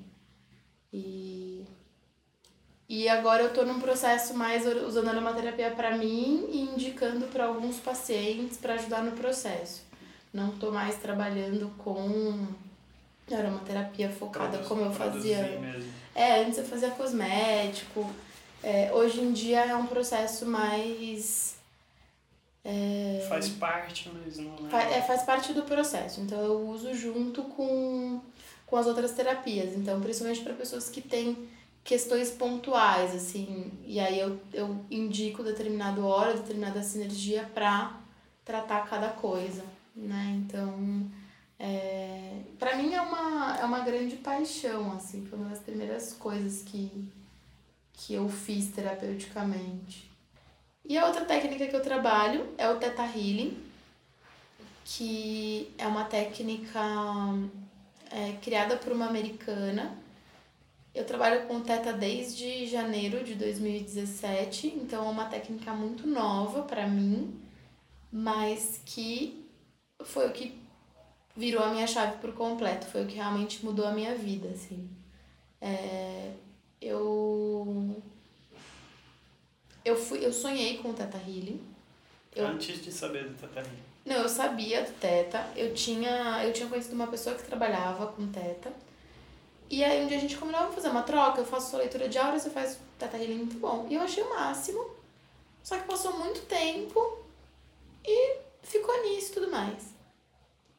[0.90, 1.66] E,
[2.88, 7.44] e agora eu tô num processo mais usando a aromaterapia para mim e indicando para
[7.44, 9.82] alguns pacientes para ajudar no processo.
[10.32, 12.46] Não tô mais trabalhando com
[13.34, 15.58] aromaterapia focada Produz, como eu fazia.
[15.60, 15.90] Mesmo.
[16.14, 18.08] É, antes eu fazia cosmético.
[18.62, 21.56] É, hoje em dia é um processo mais.
[22.62, 24.70] É, faz parte, mas não é.
[24.70, 26.20] Faz, é, faz parte do processo.
[26.20, 28.20] Então eu uso junto com,
[28.66, 29.74] com as outras terapias.
[29.74, 31.48] Então, principalmente para pessoas que têm
[31.82, 33.72] questões pontuais, assim.
[33.86, 37.98] E aí eu, eu indico determinado hora, determinada sinergia para
[38.44, 39.64] tratar cada coisa,
[39.94, 40.38] né?
[40.38, 41.08] Então
[41.62, 46.62] é, para mim é uma, é uma grande paixão, assim, foi uma das primeiras coisas
[46.62, 46.90] que,
[47.92, 50.10] que eu fiz terapeuticamente.
[50.86, 53.62] E a outra técnica que eu trabalho é o Theta Healing,
[54.86, 56.80] que é uma técnica
[58.10, 59.94] é, criada por uma americana.
[60.94, 66.62] Eu trabalho com o Theta desde janeiro de 2017, então é uma técnica muito nova
[66.62, 67.38] para mim,
[68.10, 69.46] mas que
[70.02, 70.58] foi o que
[71.40, 72.86] virou a minha chave por completo.
[72.86, 74.88] Foi o que realmente mudou a minha vida, assim.
[75.60, 76.32] É,
[76.80, 77.96] eu
[79.82, 81.60] eu fui eu sonhei com o Teta Healing.
[82.36, 83.82] Eu, Antes de saber do Teta Healing.
[84.04, 85.46] Não, eu sabia do Teta.
[85.56, 88.70] Eu tinha eu tinha conhecido uma pessoa que trabalhava com Teta.
[89.70, 92.08] E aí um dia a gente combinou, vamos fazer uma troca, eu faço sua leitura
[92.08, 93.86] de aura, você faz Teta Healing muito bom.
[93.88, 94.84] E eu achei o máximo.
[95.62, 97.18] Só que passou muito tempo
[98.04, 99.99] e ficou nisso e tudo mais.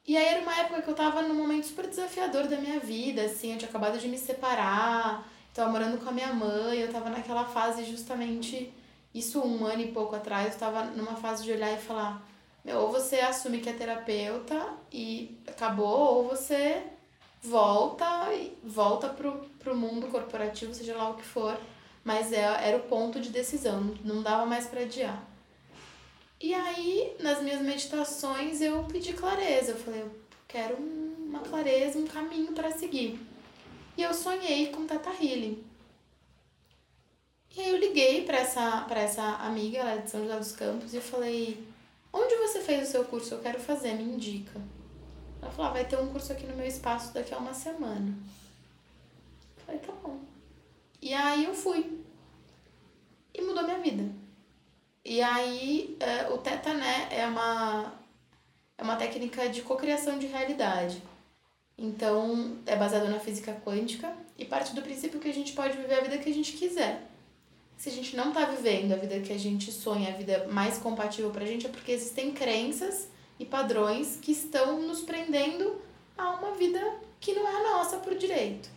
[0.07, 3.21] E aí era uma época que eu tava num momento super desafiador da minha vida,
[3.23, 7.09] assim, eu tinha acabado de me separar, tava morando com a minha mãe, eu tava
[7.09, 8.73] naquela fase justamente,
[9.13, 12.27] isso um ano e pouco atrás, eu tava numa fase de olhar e falar,
[12.65, 16.83] meu, ou você assume que é terapeuta e acabou, ou você
[17.43, 18.05] volta
[18.63, 21.57] volta pro, pro mundo corporativo, seja lá o que for,
[22.03, 25.30] mas é, era o ponto de decisão, não dava mais para adiar.
[26.41, 29.71] E aí, nas minhas meditações, eu pedi clareza.
[29.71, 30.11] Eu falei, eu
[30.47, 33.19] quero uma clareza, um caminho para seguir.
[33.95, 35.63] E eu sonhei com Tata Healing.
[37.55, 40.93] E aí eu liguei para essa, essa amiga, ela é de São José dos Campos,
[40.93, 41.67] e eu falei,
[42.11, 43.35] onde você fez o seu curso?
[43.35, 44.59] Eu quero fazer, me indica.
[45.41, 48.17] Ela falou, ah, vai ter um curso aqui no meu espaço daqui a uma semana.
[49.57, 50.19] Eu falei, tá bom.
[51.01, 51.99] E aí eu fui.
[53.33, 54.20] E mudou minha vida.
[55.03, 57.93] E aí, é, o Teta, né, é uma,
[58.77, 61.01] é uma técnica de cocriação de realidade.
[61.77, 65.95] Então, é baseado na física quântica e parte do princípio que a gente pode viver
[65.95, 67.07] a vida que a gente quiser.
[67.75, 70.77] Se a gente não está vivendo a vida que a gente sonha, a vida mais
[70.77, 73.07] compatível para a gente, é porque existem crenças
[73.39, 75.81] e padrões que estão nos prendendo
[76.15, 76.79] a uma vida
[77.19, 78.69] que não é a nossa por direito.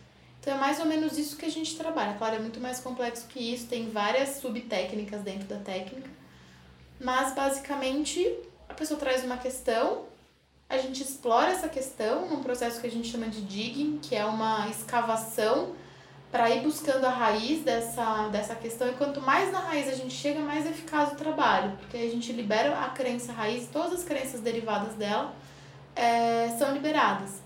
[0.45, 2.13] Então é mais ou menos isso que a gente trabalha.
[2.19, 6.07] Claro, é muito mais complexo que isso, tem várias subtécnicas dentro da técnica,
[7.01, 8.31] mas basicamente
[8.69, 10.03] a pessoa traz uma questão,
[10.69, 14.23] a gente explora essa questão num processo que a gente chama de digging, que é
[14.23, 15.73] uma escavação
[16.31, 18.87] para ir buscando a raiz dessa, dessa questão.
[18.87, 22.31] E quanto mais na raiz a gente chega, mais eficaz o trabalho, porque a gente
[22.31, 25.33] libera a crença raiz, todas as crenças derivadas dela
[25.95, 27.41] é, são liberadas.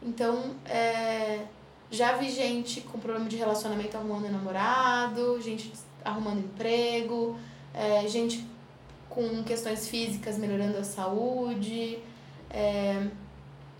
[0.00, 1.44] Então, é,
[1.90, 5.72] já vi gente com problema de relacionamento arrumando namorado, gente
[6.04, 7.36] arrumando emprego,
[7.72, 8.46] é, gente
[9.08, 11.98] com questões físicas melhorando a saúde.
[12.50, 13.08] É,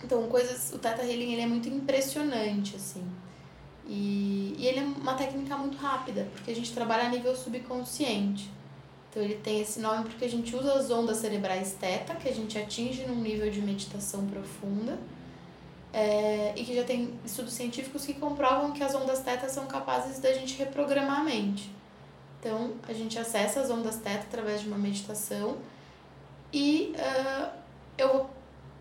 [0.02, 0.72] então, coisas.
[0.72, 3.04] O Teta Healing ele é muito impressionante, assim.
[3.86, 8.50] E, e ele é uma técnica muito rápida, porque a gente trabalha a nível subconsciente.
[9.10, 12.34] Então, ele tem esse nome porque a gente usa as ondas cerebrais teta, que a
[12.34, 14.98] gente atinge num nível de meditação profunda.
[15.92, 20.18] É, e que já tem estudos científicos que comprovam que as ondas teta são capazes
[20.18, 21.72] da gente reprogramar a mente.
[22.38, 25.56] Então, a gente acessa as ondas teta através de uma meditação
[26.52, 27.50] e uh,
[27.96, 28.30] eu,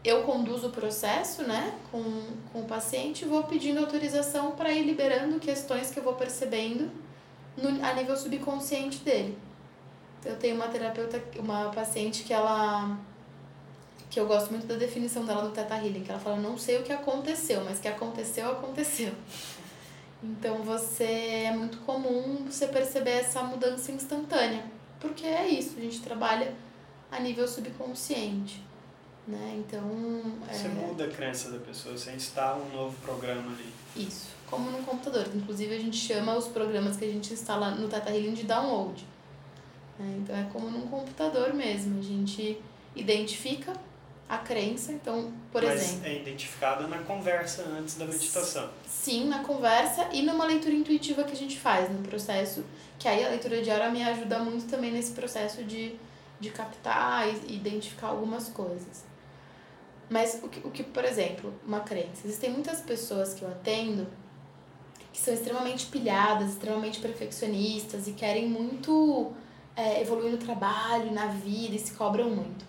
[0.04, 2.04] eu conduzo o processo né, com,
[2.54, 6.92] com o paciente e vou pedindo autorização para ir liberando questões que eu vou percebendo
[7.58, 9.38] no, a nível subconsciente dele.
[10.24, 12.98] Eu tenho uma terapeuta, uma paciente que ela
[14.18, 16.80] que eu gosto muito da definição dela do Teta Healing, que ela fala, não sei
[16.80, 19.14] o que aconteceu, mas que aconteceu, aconteceu.
[20.24, 21.04] Então você
[21.46, 24.66] é muito comum você perceber essa mudança instantânea,
[25.00, 26.56] porque é isso, a gente trabalha
[27.12, 28.64] a nível subconsciente.
[29.28, 29.58] Né?
[29.60, 29.84] Então.
[30.52, 30.70] Você é...
[30.70, 33.72] muda a crença da pessoa, você instala um novo programa ali.
[34.08, 35.28] Isso, como no computador.
[35.36, 39.06] Inclusive a gente chama os programas que a gente instala no Tata Healing de download.
[40.00, 40.18] Né?
[40.24, 42.00] Então é como num computador mesmo.
[42.00, 42.60] A gente
[42.96, 43.74] identifica
[44.30, 44.92] a crença.
[44.92, 46.08] Então, por Mas exemplo.
[46.08, 48.70] É identificada na conversa antes da meditação.
[48.86, 52.64] Sim, na conversa e numa leitura intuitiva que a gente faz no processo.
[53.00, 55.96] Que aí a leitura diária me ajuda muito também nesse processo de,
[56.40, 59.06] de captar e identificar algumas coisas.
[60.10, 62.26] Mas o que, o que, por exemplo, uma crença.
[62.26, 64.08] Existem muitas pessoas que eu atendo
[65.18, 69.34] que são extremamente pilhadas, extremamente perfeccionistas e querem muito
[69.76, 72.67] é, evoluir no trabalho, na vida e se cobram muito.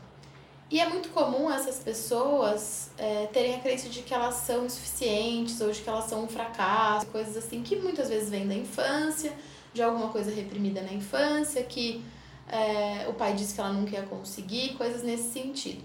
[0.70, 5.60] E é muito comum essas pessoas é, terem a crença de que elas são insuficientes
[5.62, 9.32] ou de que elas são um fracasso, coisas assim, que muitas vezes vêm da infância,
[9.72, 12.04] de alguma coisa reprimida na infância, que
[12.46, 15.82] é, o pai disse que ela nunca ia conseguir, coisas nesse sentido.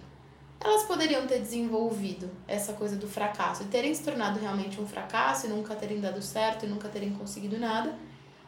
[0.59, 5.45] Elas poderiam ter desenvolvido essa coisa do fracasso e terem se tornado realmente um fracasso
[5.45, 7.97] e nunca terem dado certo e nunca terem conseguido nada,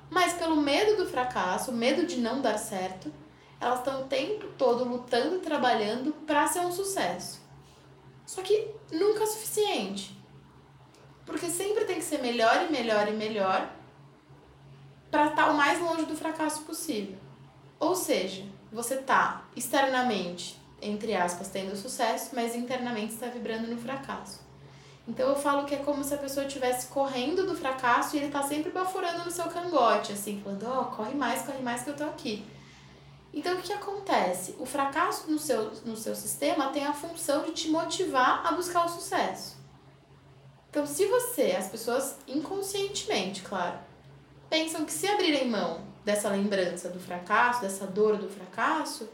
[0.09, 3.11] mas pelo medo do fracasso, medo de não dar certo,
[3.65, 7.41] elas estão o tempo todo lutando e trabalhando para ser um sucesso.
[8.25, 10.15] Só que nunca é suficiente.
[11.25, 13.71] Porque sempre tem que ser melhor e melhor e melhor
[15.09, 17.17] para estar tá o mais longe do fracasso possível.
[17.79, 24.39] Ou seja, você tá externamente entre aspas, tendo sucesso, mas internamente está vibrando no fracasso.
[25.07, 28.27] Então eu falo que é como se a pessoa estivesse correndo do fracasso e ele
[28.27, 31.91] está sempre baforando no seu cangote, assim, falando, ó, oh, corre mais, corre mais que
[31.91, 32.45] eu tô aqui.
[33.35, 34.55] Então o que, acontece?
[34.57, 38.85] O fracasso no seu, no seu sistema tem a função de te motivar a buscar
[38.85, 39.57] o sucesso.
[40.69, 43.77] Então se você, as pessoas inconscientemente, claro,
[44.49, 49.09] pensam que se abrirem mão dessa lembrança do fracasso, dessa dor do fracasso,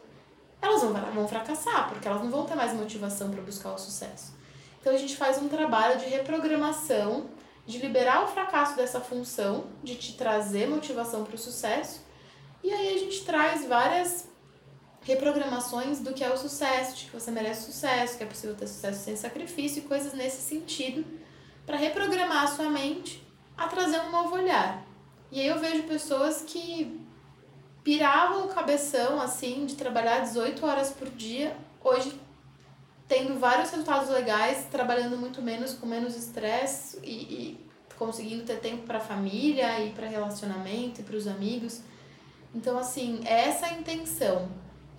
[0.62, 4.34] elas vão, vão fracassar, porque elas não vão ter mais motivação para buscar o sucesso.
[4.80, 7.26] Então a gente faz um trabalho de reprogramação,
[7.66, 12.02] de liberar o fracasso dessa função, de te trazer motivação para o sucesso.
[12.64, 14.30] E aí a gente traz várias
[15.02, 18.68] reprogramações do que é o sucesso, de que você merece sucesso, que é possível ter
[18.68, 21.04] sucesso sem sacrifício e coisas nesse sentido,
[21.66, 23.26] para reprogramar a sua mente
[23.58, 24.86] a trazer um novo olhar.
[25.32, 27.00] E aí eu vejo pessoas que
[27.84, 32.20] piravam o cabeção, assim, de trabalhar 18 horas por dia, hoje
[33.08, 37.66] tendo vários resultados legais, trabalhando muito menos, com menos estresse e, e
[37.98, 41.82] conseguindo ter tempo para a família e para relacionamento e para os amigos.
[42.54, 44.50] Então, assim, é essa a intenção.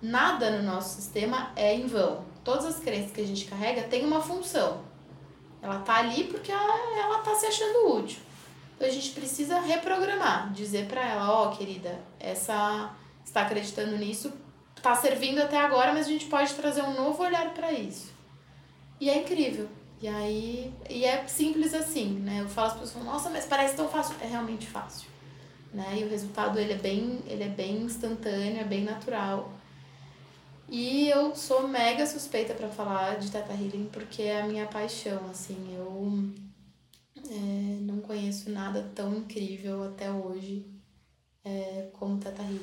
[0.01, 2.25] Nada no nosso sistema é em vão.
[2.43, 4.81] Todas as crenças que a gente carrega têm uma função.
[5.61, 8.19] Ela tá ali porque ela, ela tá se achando útil.
[8.75, 14.33] Então a gente precisa reprogramar, dizer para ela, ó, oh, querida, essa está acreditando nisso,
[14.81, 18.11] tá servindo até agora, mas a gente pode trazer um novo olhar para isso.
[18.99, 19.69] E é incrível.
[20.01, 22.41] E aí, e é simples assim, né?
[22.41, 24.17] Eu falo as pessoas, nossa, mas parece tão fácil.
[24.19, 25.07] É realmente fácil,
[25.73, 25.97] né?
[25.99, 29.51] E o resultado ele é bem, ele é bem instantâneo, é bem natural.
[30.69, 35.29] E eu sou mega suspeita para falar de Teta Healing porque é a minha paixão,
[35.29, 36.31] assim, eu
[37.29, 40.65] é, não conheço nada tão incrível até hoje
[41.43, 42.59] é, como Tata Healing.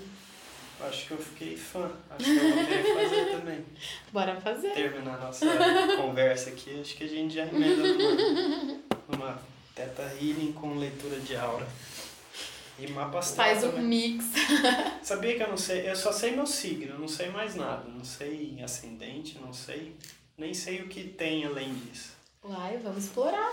[0.80, 1.90] Acho que eu fiquei fã.
[2.08, 3.64] Acho que eu vou querer fazer também.
[4.12, 4.70] Bora fazer.
[4.70, 5.46] Terminar a nossa
[5.96, 9.42] conversa aqui, acho que a gente já emenda numa, numa
[9.74, 11.66] Teta Healing com leitura de aura.
[12.80, 14.24] E mapa astral Faz um mix.
[15.02, 17.88] Sabia que eu não sei, eu só sei meu signo, não sei mais nada.
[17.88, 19.94] Não sei ascendente, não sei,
[20.36, 22.16] nem sei o que tem além disso.
[22.42, 23.52] Uai, vamos explorar.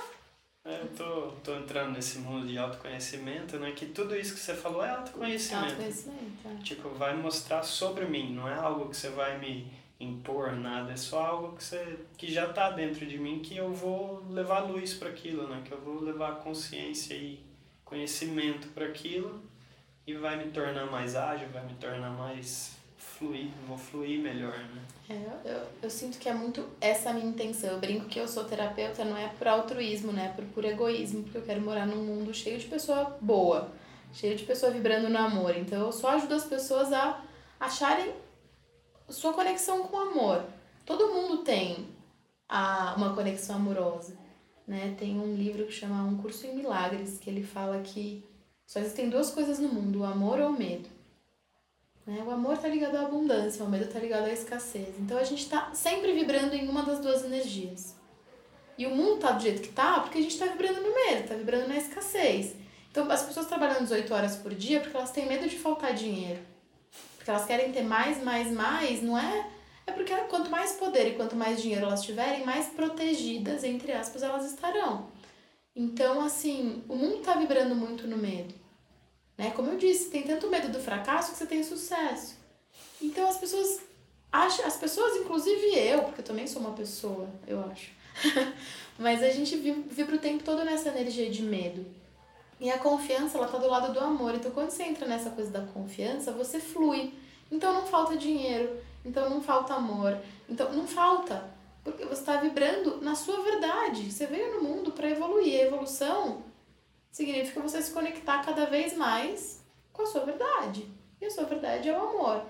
[0.64, 3.72] É, eu tô, tô entrando nesse mundo de autoconhecimento, né?
[3.72, 5.66] Que tudo isso que você falou é autoconhecimento.
[5.66, 6.48] Autoconhecimento.
[6.48, 6.64] É.
[6.64, 10.98] Tipo, vai mostrar sobre mim, não é algo que você vai me impor nada, é
[10.98, 14.94] só algo que você que já tá dentro de mim que eu vou levar luz
[14.94, 15.62] para aquilo, né?
[15.64, 17.40] Que eu vou levar consciência e
[17.88, 19.42] conhecimento para aquilo
[20.06, 24.82] e vai me tornar mais ágil, vai me tornar mais fluir, vou fluir melhor, né?
[25.10, 27.72] É, eu, eu, sinto que é muito essa a minha intenção.
[27.72, 30.28] Eu brinco que eu sou terapeuta não é por altruísmo, né?
[30.28, 33.72] É por puro egoísmo, porque eu quero morar num mundo cheio de pessoa boa,
[34.14, 35.56] cheio de pessoa vibrando no amor.
[35.58, 37.24] Então eu só ajudo as pessoas a
[37.60, 38.14] acharem
[39.10, 40.46] sua conexão com o amor.
[40.86, 41.88] Todo mundo tem
[42.48, 44.18] a, uma conexão amorosa,
[44.68, 44.96] né?
[45.00, 48.24] Tem um livro que chama Um Curso em Milagres, que ele fala que
[48.66, 50.90] só existem duas coisas no mundo, o amor ou o medo.
[52.06, 52.22] Né?
[52.26, 55.00] O amor está ligado à abundância, o medo está ligado à escassez.
[55.00, 57.96] Então a gente está sempre vibrando em uma das duas energias.
[58.78, 61.22] E o mundo está do jeito que está porque a gente está vibrando no medo,
[61.24, 62.56] está vibrando na escassez.
[62.92, 66.40] Então as pessoas trabalham 18 horas por dia porque elas têm medo de faltar dinheiro.
[67.18, 69.50] Porque elas querem ter mais, mais, mais, não é,
[69.88, 74.22] É porque quanto mais poder e quanto mais dinheiro elas tiverem, mais protegidas, entre aspas,
[74.22, 75.08] elas estarão.
[75.74, 78.54] Então, assim, o mundo tá vibrando muito no medo.
[79.38, 79.52] Né?
[79.56, 82.36] Como eu disse, tem tanto medo do fracasso que você tem sucesso.
[83.02, 83.82] Então as pessoas
[84.32, 87.92] acham, as pessoas, inclusive eu, porque eu também sou uma pessoa, eu acho.
[88.98, 91.86] Mas a gente vibra o tempo todo nessa energia de medo.
[92.60, 94.34] E a confiança, ela tá do lado do amor.
[94.34, 97.14] Então quando você entra nessa coisa da confiança, você flui.
[97.52, 100.18] Então não falta dinheiro, então não falta amor,
[100.50, 101.56] então não falta.
[101.84, 104.12] Porque você está vibrando na sua verdade.
[104.12, 105.62] Você veio no mundo para evoluir.
[105.62, 106.44] A evolução
[107.10, 110.86] significa você se conectar cada vez mais com a sua verdade.
[111.22, 112.44] E a sua verdade é o amor.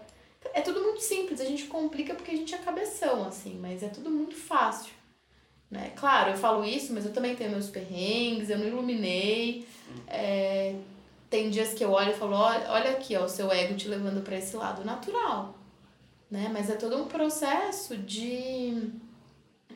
[0.54, 3.90] É tudo muito simples, a gente complica porque a gente é cabeção, assim, mas é
[3.90, 4.94] tudo muito fácil.
[5.70, 5.92] Né?
[5.96, 9.68] Claro, eu falo isso, mas eu também tenho meus perrengues, eu não iluminei.
[10.08, 10.76] É,
[11.30, 14.24] tem dias que eu olho e falo, olha, aqui, ó, o seu ego te levando
[14.24, 15.56] para esse lado natural.
[16.30, 16.50] Né?
[16.52, 18.92] Mas é todo um processo de,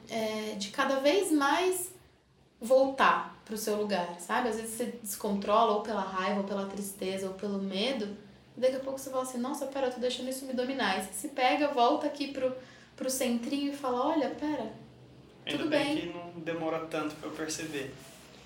[0.09, 1.91] é, de cada vez mais
[2.59, 4.49] voltar pro seu lugar, sabe?
[4.49, 8.15] Às vezes você descontrola ou pela raiva, ou pela tristeza, ou pelo medo,
[8.55, 10.99] e daqui a pouco você fala assim, nossa, pera, eu tô deixando isso me dominar.
[10.99, 12.53] E você se pega, volta aqui pro,
[12.95, 14.71] pro centrinho e fala, olha, pera,
[15.45, 15.97] Ainda tudo bem, bem.
[15.97, 17.93] que não demora tanto pra eu perceber.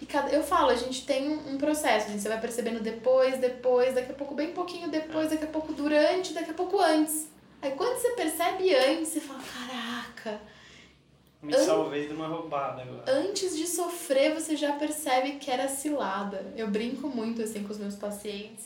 [0.01, 3.95] E cada, eu falo, a gente tem um, processo, assim, você vai percebendo depois, depois,
[3.95, 7.29] daqui a pouco bem pouquinho depois, daqui a pouco durante, daqui a pouco antes.
[7.65, 10.39] Aí quando você percebe antes, você fala, caraca,
[11.41, 13.03] Me An- salvei de uma roubada agora.
[13.11, 16.45] antes de sofrer você já percebe que era cilada.
[16.55, 18.65] Eu brinco muito assim com os meus pacientes.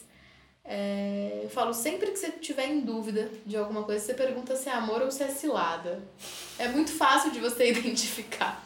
[0.66, 4.70] É, eu falo, sempre que você tiver em dúvida de alguma coisa, você pergunta se
[4.70, 6.02] é amor ou se é cilada.
[6.60, 8.64] É muito fácil de você identificar.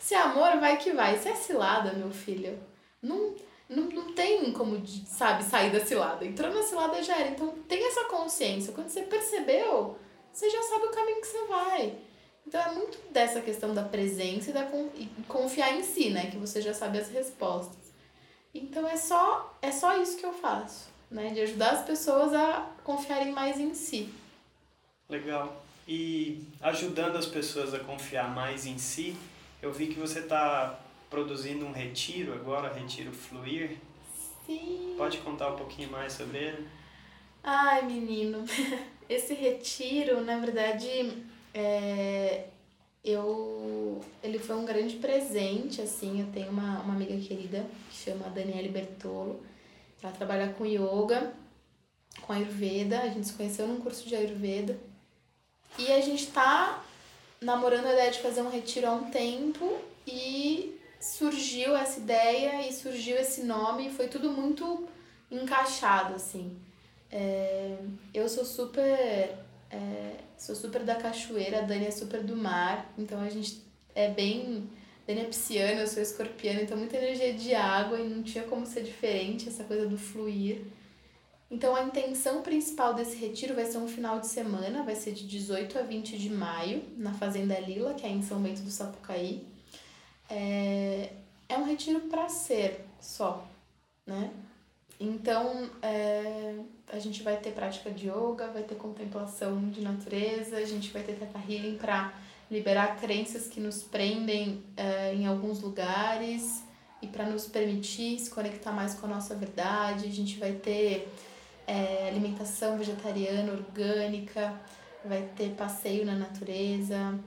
[0.00, 1.16] Se é amor, vai que vai.
[1.18, 2.58] Se é cilada, meu filho,
[3.02, 3.34] não,
[3.68, 6.24] não, não tem como, sabe, sair da cilada.
[6.24, 7.30] Entrou na cilada já era.
[7.30, 8.72] Então tem essa consciência.
[8.72, 9.98] Quando você percebeu,
[10.32, 11.94] você já sabe o caminho que você vai.
[12.46, 14.88] Então é muito dessa questão da presença e da con-
[15.26, 16.30] confiar em si, né?
[16.30, 17.86] Que você já sabe as respostas.
[18.54, 21.30] Então é só, é só isso que eu faço, né?
[21.30, 24.08] De ajudar as pessoas a confiarem mais em si.
[25.08, 25.62] Legal.
[25.88, 29.16] E ajudando as pessoas a confiar mais em si,
[29.60, 30.78] eu vi que você está
[31.16, 33.78] produzindo um retiro agora, Retiro Fluir.
[34.44, 34.96] Sim.
[34.98, 36.68] Pode contar um pouquinho mais sobre ele?
[37.42, 38.44] Ai, menino,
[39.08, 42.48] esse retiro, na verdade, é,
[43.02, 48.28] eu, ele foi um grande presente, assim, eu tenho uma, uma amiga querida que chama
[48.28, 49.42] Daniele Bertolo,
[50.02, 51.32] ela trabalha com yoga,
[52.20, 54.78] com Ayurveda, a gente se conheceu num curso de Ayurveda,
[55.78, 56.84] e a gente tá
[57.40, 62.72] namorando a ideia de fazer um retiro há um tempo, e surgiu essa ideia, e
[62.72, 64.88] surgiu esse nome, foi tudo muito
[65.30, 66.56] encaixado, assim.
[67.10, 67.78] É,
[68.12, 68.88] eu sou super.
[69.70, 73.62] é, sou super da cachoeira, a Dani é super do mar, então a gente
[73.94, 74.68] é bem.
[75.06, 78.66] Dani é pisciana, eu sou escorpiana, então muita energia de água e não tinha como
[78.66, 80.62] ser diferente essa coisa do fluir.
[81.48, 85.26] Então a intenção principal desse retiro vai ser um final de semana, vai ser de
[85.26, 89.46] 18 a 20 de maio, na Fazenda Lila, que é em São Bento do Sapucaí.
[90.28, 91.12] É,
[91.48, 93.46] é um retiro para ser só,
[94.06, 94.30] né?
[94.98, 96.58] Então, é,
[96.88, 101.02] a gente vai ter prática de yoga, vai ter contemplação de natureza, a gente vai
[101.02, 102.14] ter teta healing para
[102.50, 106.62] liberar crenças que nos prendem é, em alguns lugares
[107.02, 110.06] e para nos permitir se conectar mais com a nossa verdade.
[110.06, 111.12] A gente vai ter
[111.66, 114.58] é, alimentação vegetariana, orgânica,
[115.04, 117.18] vai ter passeio na natureza,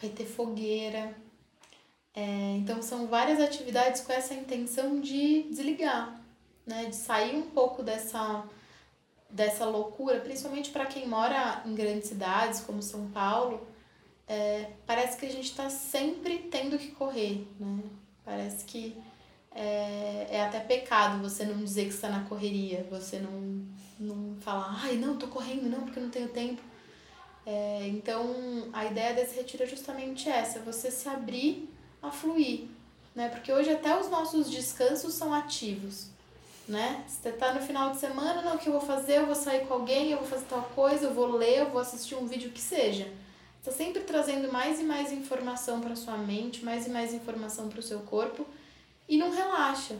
[0.00, 1.14] vai ter fogueira.
[2.16, 6.26] É, então, são várias atividades com essa intenção de desligar
[6.66, 8.44] né, de sair um pouco dessa,
[9.30, 13.66] dessa loucura, principalmente para quem mora em grandes cidades como São Paulo,
[14.26, 17.84] é, parece que a gente está sempre tendo que correr, né?
[18.24, 18.96] Parece que
[19.54, 23.64] é, é até pecado você não dizer que está na correria, você não,
[24.00, 26.60] não falar, ai, não, tô correndo, não, porque não tenho tempo.
[27.46, 31.70] É, então, a ideia desse retiro é justamente essa, você se abrir
[32.06, 32.64] a fluir,
[33.14, 33.28] né?
[33.28, 36.08] Porque hoje até os nossos descansos são ativos
[36.68, 37.04] né?
[37.06, 39.18] Você tá no final de semana, não, o que eu vou fazer?
[39.18, 41.80] Eu vou sair com alguém, eu vou fazer tal coisa, eu vou ler, eu vou
[41.80, 43.10] assistir um vídeo, que seja.
[43.64, 47.80] Tá sempre trazendo mais e mais informação para sua mente, mais e mais informação para
[47.80, 48.46] o seu corpo
[49.08, 49.96] e não relaxa.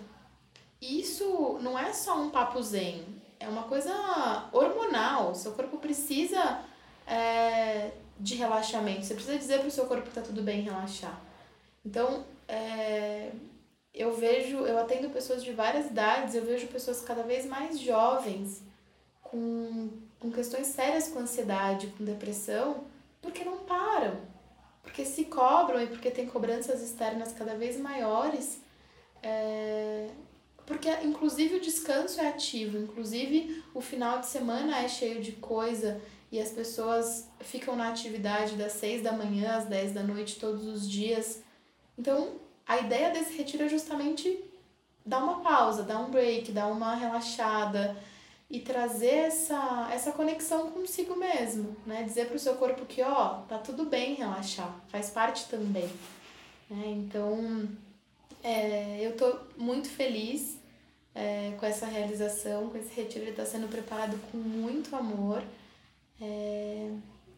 [0.81, 3.05] Isso não é só um papo zen,
[3.41, 3.93] é uma coisa
[4.53, 5.35] hormonal.
[5.35, 6.61] Seu corpo precisa
[7.07, 9.05] é, de relaxamento.
[9.05, 11.21] Você precisa dizer para o seu corpo que tá tudo bem relaxar.
[11.87, 13.31] Então, é,
[13.95, 18.61] eu vejo, eu atendo pessoas de várias idades, eu vejo pessoas cada vez mais jovens
[19.23, 22.85] com, com questões sérias com ansiedade, com depressão,
[23.23, 24.17] porque não param.
[24.83, 28.61] Porque se cobram e porque tem cobranças externas cada vez maiores.
[29.23, 30.09] É...
[30.67, 36.01] Porque, inclusive, o descanso é ativo, inclusive, o final de semana é cheio de coisa
[36.33, 40.67] e as pessoas ficam na atividade das seis da manhã às dez da noite todos
[40.67, 41.46] os dias.
[41.99, 42.35] Então,
[42.67, 44.45] a ideia desse retiro é justamente
[45.05, 47.97] dar uma pausa, dar um break, dar uma relaxada
[48.51, 52.03] e trazer essa, essa conexão consigo mesmo, né?
[52.03, 55.89] Dizer para o seu corpo que, ó, tá tudo bem relaxar, faz parte também,
[56.71, 56.87] né?
[56.87, 57.69] Então,
[58.43, 60.59] é, eu tô muito feliz
[61.15, 65.43] é, com essa realização, com esse retiro, ele está sendo preparado com muito amor
[66.21, 66.91] é,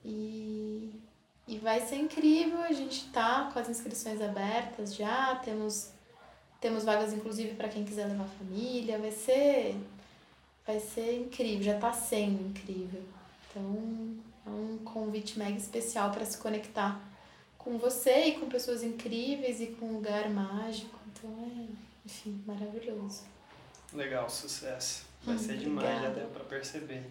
[0.04, 0.90] e,
[1.48, 5.90] e vai ser incrível, a gente tá com as inscrições abertas já, temos,
[6.60, 9.74] temos vagas inclusive para quem quiser levar família, vai ser
[10.66, 13.02] vai ser incrível, já está sendo incrível.
[13.48, 17.00] Então, é um convite mega especial para se conectar
[17.56, 20.98] com você e com pessoas incríveis e com um lugar mágico.
[21.06, 21.66] Então, é,
[22.04, 23.22] enfim, maravilhoso.
[23.94, 25.06] Legal, sucesso.
[25.22, 26.14] Vai hum, ser demais, obrigada.
[26.14, 27.10] já deu para perceber.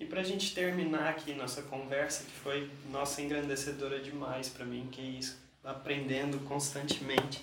[0.00, 4.88] E para a gente terminar aqui nossa conversa, que foi, nossa, engrandecedora demais para mim,
[4.92, 7.42] que é isso, aprendendo constantemente.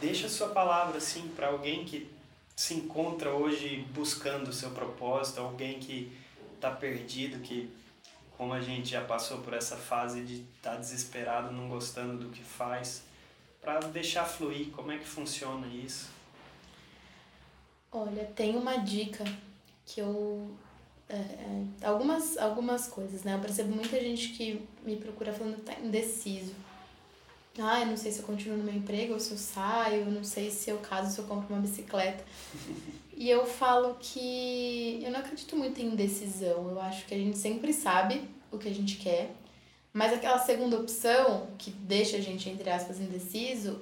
[0.00, 2.10] Deixa a sua palavra, assim, para alguém que
[2.56, 6.12] se encontra hoje buscando o seu propósito, alguém que
[6.56, 7.70] está perdido, que
[8.36, 12.30] como a gente já passou por essa fase de estar tá desesperado, não gostando do
[12.30, 13.04] que faz,
[13.60, 16.10] para deixar fluir, como é que funciona isso?
[17.92, 19.22] Olha, tem uma dica
[19.86, 20.50] que eu
[21.08, 23.34] é, é, algumas, algumas coisas, né?
[23.34, 26.54] Eu percebo muita gente que me procura falando que tá indeciso
[27.60, 30.10] ah, eu não sei se eu continuo no meu emprego ou se eu saio, eu
[30.10, 32.24] não sei se eu caso, se eu compro uma bicicleta.
[33.14, 36.70] e eu falo que eu não acredito muito em indecisão.
[36.70, 39.34] Eu acho que a gente sempre sabe o que a gente quer,
[39.92, 43.80] mas aquela segunda opção, que deixa a gente, entre aspas, indeciso,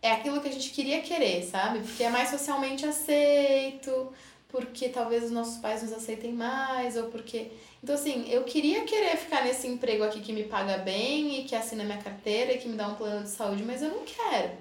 [0.00, 1.80] é aquilo que a gente queria querer, sabe?
[1.80, 4.12] Porque é mais socialmente aceito,
[4.48, 7.52] porque talvez os nossos pais nos aceitem mais, ou porque.
[7.82, 11.54] Então, assim, eu queria querer ficar nesse emprego aqui que me paga bem e que
[11.54, 14.52] assina minha carteira e que me dá um plano de saúde, mas eu não quero.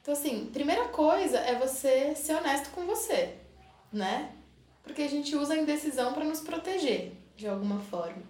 [0.00, 3.34] Então, assim, primeira coisa é você ser honesto com você,
[3.92, 4.32] né?
[4.82, 8.22] Porque a gente usa a indecisão para nos proteger, de alguma forma.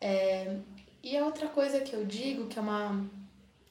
[0.00, 0.56] É...
[1.00, 3.08] E a outra coisa que eu digo, que é uma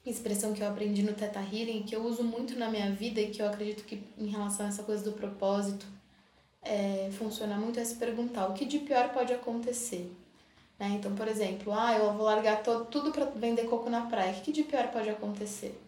[0.06, 3.30] expressão que eu aprendi no Teta Healing, que eu uso muito na minha vida e
[3.30, 5.86] que eu acredito que em relação a essa coisa do propósito,
[6.68, 10.14] é, funciona muito é se perguntar o que de pior pode acontecer.
[10.78, 10.88] Né?
[10.90, 14.32] Então, por exemplo, ah, eu vou largar todo, tudo para vender coco na praia.
[14.32, 15.80] O que de pior pode acontecer?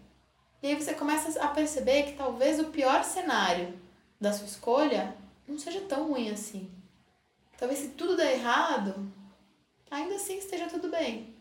[0.62, 3.74] E aí você começa a perceber que talvez o pior cenário
[4.18, 5.14] da sua escolha
[5.46, 6.70] não seja tão ruim assim.
[7.58, 9.06] Talvez se tudo der errado,
[9.90, 11.34] ainda assim esteja tudo bem.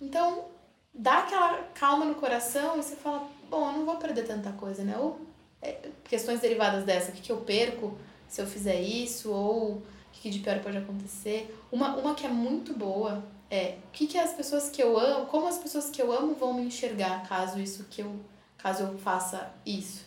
[0.00, 0.46] Então,
[0.94, 4.84] dá aquela calma no coração e você fala, bom, eu não vou perder tanta coisa,
[4.84, 4.96] né?
[4.96, 5.20] Ou
[5.60, 7.98] é, questões derivadas dessa, o que, que eu perco
[8.28, 11.56] se eu fizer isso, ou o que de pior pode acontecer.
[11.70, 15.26] Uma, uma que é muito boa é o que, que as pessoas que eu amo,
[15.26, 18.18] como as pessoas que eu amo vão me enxergar caso isso que eu
[18.58, 20.04] caso eu faça isso.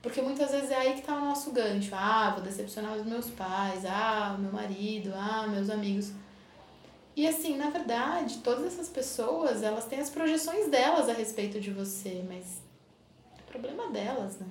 [0.00, 1.90] Porque muitas vezes é aí que tá o nosso gancho.
[1.92, 6.12] Ah, vou decepcionar os meus pais, ah, meu marido, ah, meus amigos.
[7.16, 11.72] E assim, na verdade, todas essas pessoas, elas têm as projeções delas a respeito de
[11.72, 12.62] você, mas
[13.38, 14.46] é problema delas, né?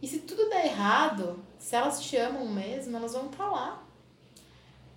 [0.00, 3.82] E se tudo der errado, se elas te amam mesmo, elas vão estar tá lá.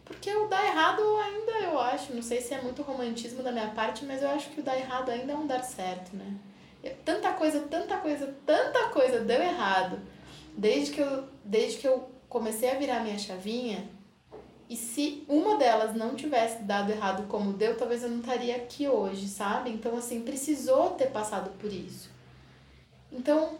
[0.05, 3.69] Porque o dar errado ainda eu acho, não sei se é muito romantismo da minha
[3.71, 6.35] parte, mas eu acho que o dar errado ainda é um dar certo, né?
[7.05, 9.99] Tanta coisa, tanta coisa, tanta coisa deu errado.
[10.57, 13.89] Desde que eu, desde que eu comecei a virar minha chavinha,
[14.69, 18.87] e se uma delas não tivesse dado errado como deu, talvez eu não estaria aqui
[18.87, 19.69] hoje, sabe?
[19.69, 22.09] Então, assim, precisou ter passado por isso.
[23.11, 23.57] Então,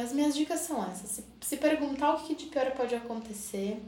[0.00, 1.10] as minhas dicas são essas.
[1.10, 3.80] Se, se perguntar o que de pior pode acontecer,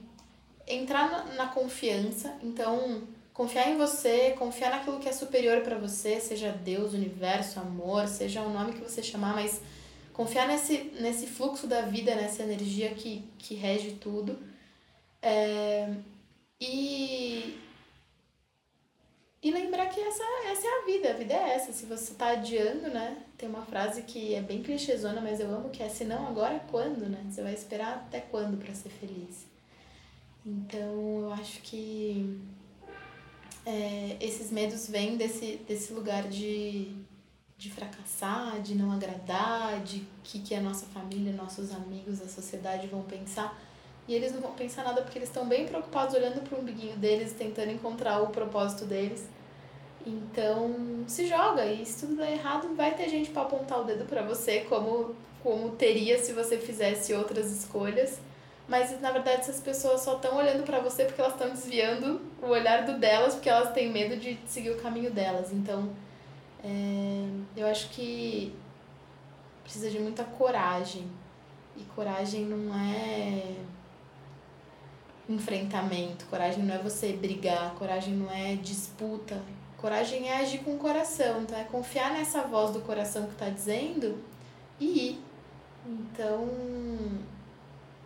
[0.66, 3.02] entrar na, na confiança, então
[3.32, 8.42] confiar em você, confiar naquilo que é superior para você, seja Deus, universo, amor, seja
[8.42, 9.60] o nome que você chamar, mas
[10.12, 14.38] confiar nesse, nesse fluxo da vida, nessa energia que, que rege tudo.
[15.20, 15.92] É,
[16.60, 17.58] e,
[19.44, 21.70] e lembrar que essa, essa é a vida, a vida é essa.
[21.70, 23.22] Se você está adiando, né?
[23.36, 26.64] Tem uma frase que é bem clichêzona, mas eu amo, que é se não agora,
[26.70, 27.22] quando, né?
[27.28, 29.44] Você vai esperar até quando para ser feliz?
[30.46, 32.40] Então, eu acho que
[33.66, 36.96] é, esses medos vêm desse, desse lugar de,
[37.58, 42.86] de fracassar, de não agradar, de que, que a nossa família, nossos amigos, a sociedade
[42.86, 43.54] vão pensar.
[44.06, 46.96] E eles não vão pensar nada porque eles estão bem preocupados olhando para o umbiguinho
[46.96, 49.26] deles, tentando encontrar o propósito deles.
[50.06, 54.04] Então, se joga e se tudo der errado, vai ter gente para apontar o dedo
[54.04, 58.18] para você, como como teria se você fizesse outras escolhas.
[58.66, 62.46] Mas na verdade essas pessoas só estão olhando para você porque elas estão desviando o
[62.46, 65.52] olhar do delas, porque elas têm medo de seguir o caminho delas.
[65.52, 65.90] Então,
[66.64, 68.54] é, eu acho que
[69.62, 71.06] precisa de muita coragem.
[71.76, 73.56] E coragem não é
[75.28, 79.40] enfrentamento, coragem não é você brigar, coragem não é disputa.
[79.78, 83.50] Coragem é agir com o coração, então é confiar nessa voz do coração que está
[83.50, 84.18] dizendo
[84.80, 85.24] e ir.
[85.86, 86.48] Então,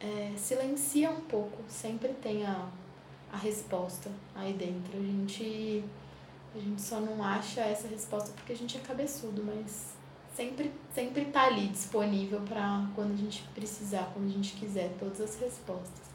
[0.00, 2.68] é, silencia um pouco, sempre tem a,
[3.32, 4.98] a resposta aí dentro.
[4.98, 5.84] A gente,
[6.54, 9.94] a gente só não acha essa resposta porque a gente é cabeçudo, mas
[10.34, 15.20] sempre, sempre tá ali disponível para quando a gente precisar, quando a gente quiser, todas
[15.20, 16.07] as respostas.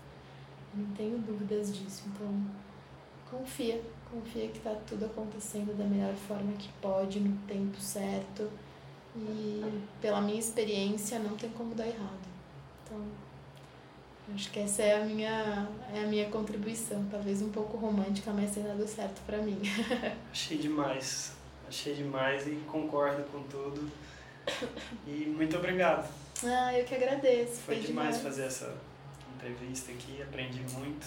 [0.75, 2.45] Não tenho dúvidas disso, então
[3.29, 8.49] confia, confia que tá tudo acontecendo da melhor forma que pode, no tempo certo
[9.15, 12.33] e pela minha experiência não tem como dar errado.
[12.83, 12.99] Então,
[14.33, 18.51] acho que essa é a minha, é a minha contribuição, talvez um pouco romântica, mas
[18.51, 19.59] tem dado certo para mim.
[20.31, 21.33] Achei demais.
[21.67, 23.89] Achei demais e concordo com tudo.
[25.07, 26.11] E muito obrigado.
[26.43, 27.61] Ah, eu que agradeço.
[27.61, 28.75] Foi, Foi demais, demais fazer essa
[29.43, 31.05] entrevista aqui, aprendi muito.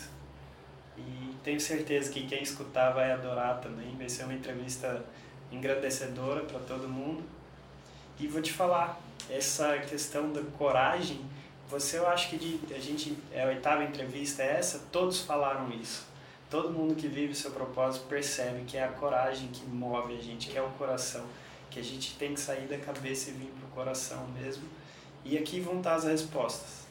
[0.98, 3.96] E tenho certeza que quem escutar vai adorar também.
[3.96, 5.04] Vai ser uma entrevista
[5.50, 7.22] engrandecedora para todo mundo.
[8.18, 11.20] E vou te falar, essa questão da coragem,
[11.68, 15.70] você eu acho que de, a gente, é a oitava entrevista é essa, todos falaram
[15.70, 16.06] isso.
[16.48, 20.22] Todo mundo que vive o seu propósito percebe que é a coragem que move a
[20.22, 21.26] gente, que é o coração,
[21.70, 24.64] que a gente tem que sair da cabeça e vir pro coração mesmo.
[25.24, 26.85] E aqui vão estar as respostas.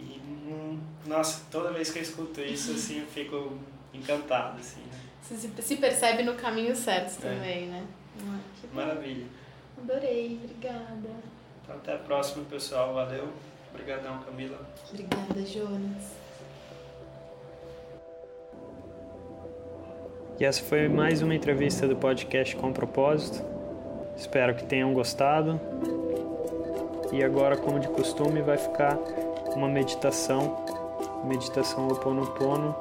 [0.00, 0.20] E,
[0.50, 3.58] hum, nossa, toda vez que eu escuto isso, assim, eu fico
[3.92, 4.98] encantado, assim, né?
[5.22, 7.30] Você se percebe no caminho certo é.
[7.30, 7.86] também, né?
[8.72, 9.26] Maravilha.
[9.78, 11.08] Adorei, obrigada.
[11.62, 12.94] Então até a próxima, pessoal.
[12.94, 13.28] Valeu.
[13.72, 14.58] Obrigadão, Camila.
[14.90, 16.12] Obrigada, Jonas.
[20.38, 23.44] E essa foi mais uma entrevista do podcast Com Propósito.
[24.16, 25.60] Espero que tenham gostado.
[27.12, 28.98] E agora, como de costume, vai ficar
[29.54, 30.56] uma meditação,
[31.24, 32.74] meditação Ho Oponopono,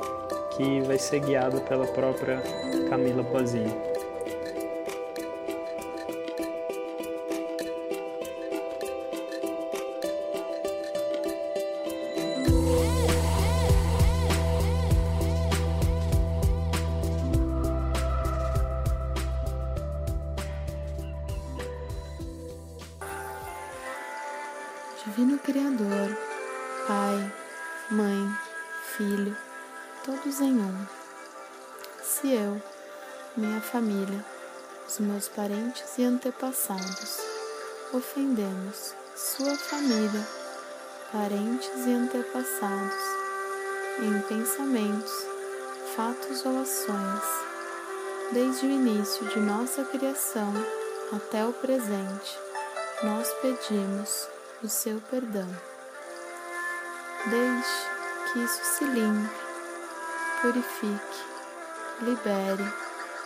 [0.52, 2.42] que vai ser guiada pela própria
[2.90, 3.89] Camila Pazinho.
[35.20, 37.18] Os meus parentes e antepassados
[37.92, 40.26] ofendemos sua família,
[41.12, 43.04] parentes e antepassados
[44.00, 45.12] em pensamentos,
[45.94, 47.24] fatos ou ações,
[48.32, 50.54] desde o início de nossa criação
[51.14, 52.40] até o presente,
[53.04, 54.28] nós pedimos
[54.64, 55.50] o seu perdão.
[57.26, 59.36] Deixe que isso se limpe,
[60.42, 61.24] purifique,
[62.04, 62.89] libere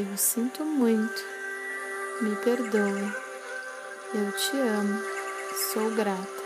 [0.00, 1.24] Eu sinto muito,
[2.20, 3.12] me perdoe,
[4.14, 5.02] eu te amo,
[5.72, 6.42] sou grata.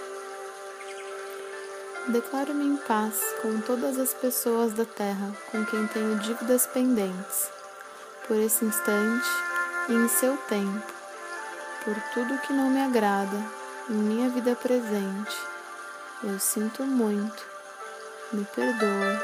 [2.09, 7.51] Declaro-me em paz com todas as pessoas da Terra com quem tenho dívidas pendentes.
[8.27, 9.29] Por esse instante
[9.91, 10.93] e em seu tempo,
[11.85, 13.37] por tudo que não me agrada
[13.91, 15.37] em minha vida presente.
[16.25, 17.45] Eu sinto muito,
[18.33, 19.21] me perdoe,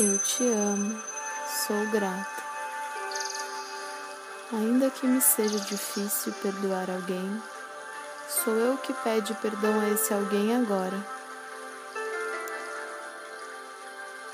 [0.00, 1.02] eu te amo,
[1.66, 2.47] sou grata.
[4.50, 7.42] Ainda que me seja difícil perdoar alguém,
[8.30, 10.96] sou eu que pede perdão a esse alguém agora.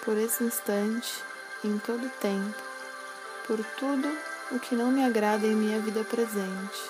[0.04, 1.20] Por esse instante,
[1.64, 2.54] em todo tempo,
[3.44, 4.08] por tudo
[4.52, 6.80] o que não me agrada em minha vida presente.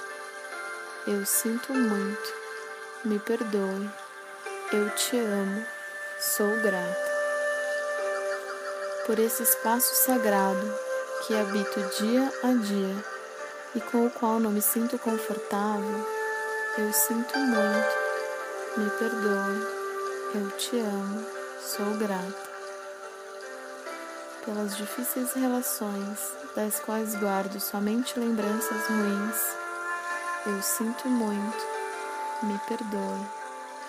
[1.06, 2.34] Eu sinto muito,
[3.06, 3.90] me perdoe,
[4.70, 5.64] eu te amo,
[6.20, 7.14] sou grata.
[9.06, 10.74] Por esse espaço sagrado
[11.26, 13.13] que habito dia a dia
[13.74, 16.06] e com o qual não me sinto confortável,
[16.78, 19.66] eu sinto muito, me perdoe,
[20.34, 21.26] eu te amo,
[21.60, 22.54] sou grata.
[24.44, 26.18] Pelas difíceis relações,
[26.54, 29.36] das quais guardo somente lembranças ruins,
[30.46, 31.66] eu sinto muito,
[32.44, 33.26] me perdoe,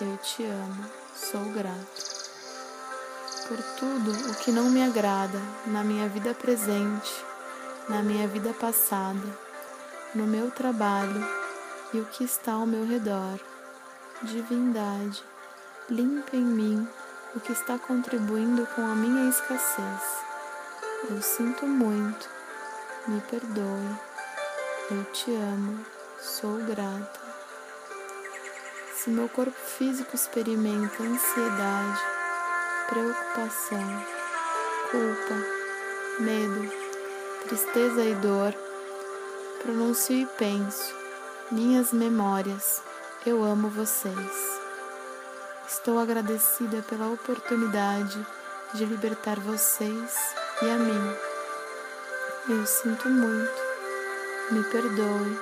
[0.00, 0.84] eu te amo,
[1.14, 2.16] sou grato.
[3.46, 7.24] Por tudo o que não me agrada na minha vida presente,
[7.88, 9.45] na minha vida passada,
[10.16, 11.22] no meu trabalho
[11.92, 13.38] e o que está ao meu redor.
[14.22, 15.22] Divindade,
[15.90, 16.88] limpa em mim
[17.34, 20.02] o que está contribuindo com a minha escassez.
[21.10, 22.30] Eu sinto muito,
[23.06, 23.96] me perdoe,
[24.90, 25.84] eu te amo,
[26.18, 27.20] sou grata.
[28.94, 32.00] Se meu corpo físico experimenta ansiedade,
[32.88, 34.04] preocupação,
[34.90, 36.72] culpa, medo,
[37.46, 38.65] tristeza e dor,
[39.66, 40.94] pronuncio e penso,
[41.50, 42.80] minhas memórias,
[43.26, 44.60] eu amo vocês.
[45.66, 48.24] Estou agradecida pela oportunidade
[48.74, 51.16] de libertar vocês e a mim.
[52.48, 53.60] Eu sinto muito,
[54.52, 55.36] me perdoe,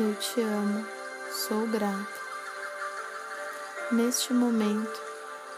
[0.00, 0.84] eu te amo,
[1.30, 2.20] sou grata.
[3.92, 5.00] Neste momento,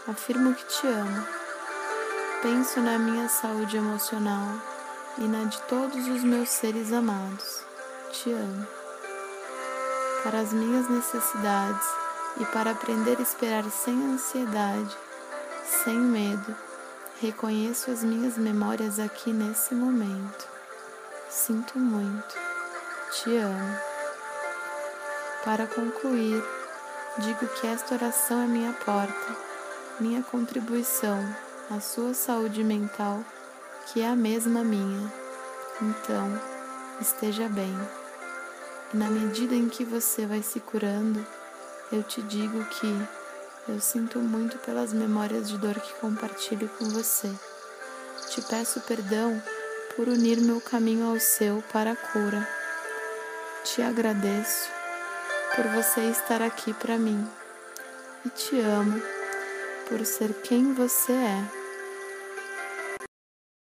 [0.07, 1.25] afirmo que te amo.
[2.43, 4.61] Penso na minha saúde emocional
[5.17, 7.67] e na de todos os meus seres amados
[8.11, 8.67] te amo.
[10.23, 11.87] Para as minhas necessidades
[12.39, 14.97] e para aprender a esperar sem ansiedade,
[15.83, 16.55] sem medo,
[17.21, 20.47] reconheço as minhas memórias aqui nesse momento.
[21.29, 22.35] Sinto muito,
[23.11, 23.77] te amo.
[25.45, 26.43] Para concluir,
[27.19, 29.37] digo que esta oração é minha porta,
[29.99, 31.17] minha contribuição
[31.69, 33.23] à sua saúde mental,
[33.87, 35.11] que é a mesma minha.
[35.81, 36.41] Então,
[36.99, 37.98] esteja bem.
[38.91, 41.23] Na medida em que você vai se curando,
[41.91, 42.87] eu te digo que
[43.67, 47.31] eu sinto muito pelas memórias de dor que compartilho com você.
[48.31, 49.39] Te peço perdão
[49.95, 52.49] por unir meu caminho ao seu para a cura.
[53.63, 54.71] Te agradeço
[55.55, 57.27] por você estar aqui para mim
[58.25, 58.99] e te amo
[59.87, 61.58] por ser quem você é.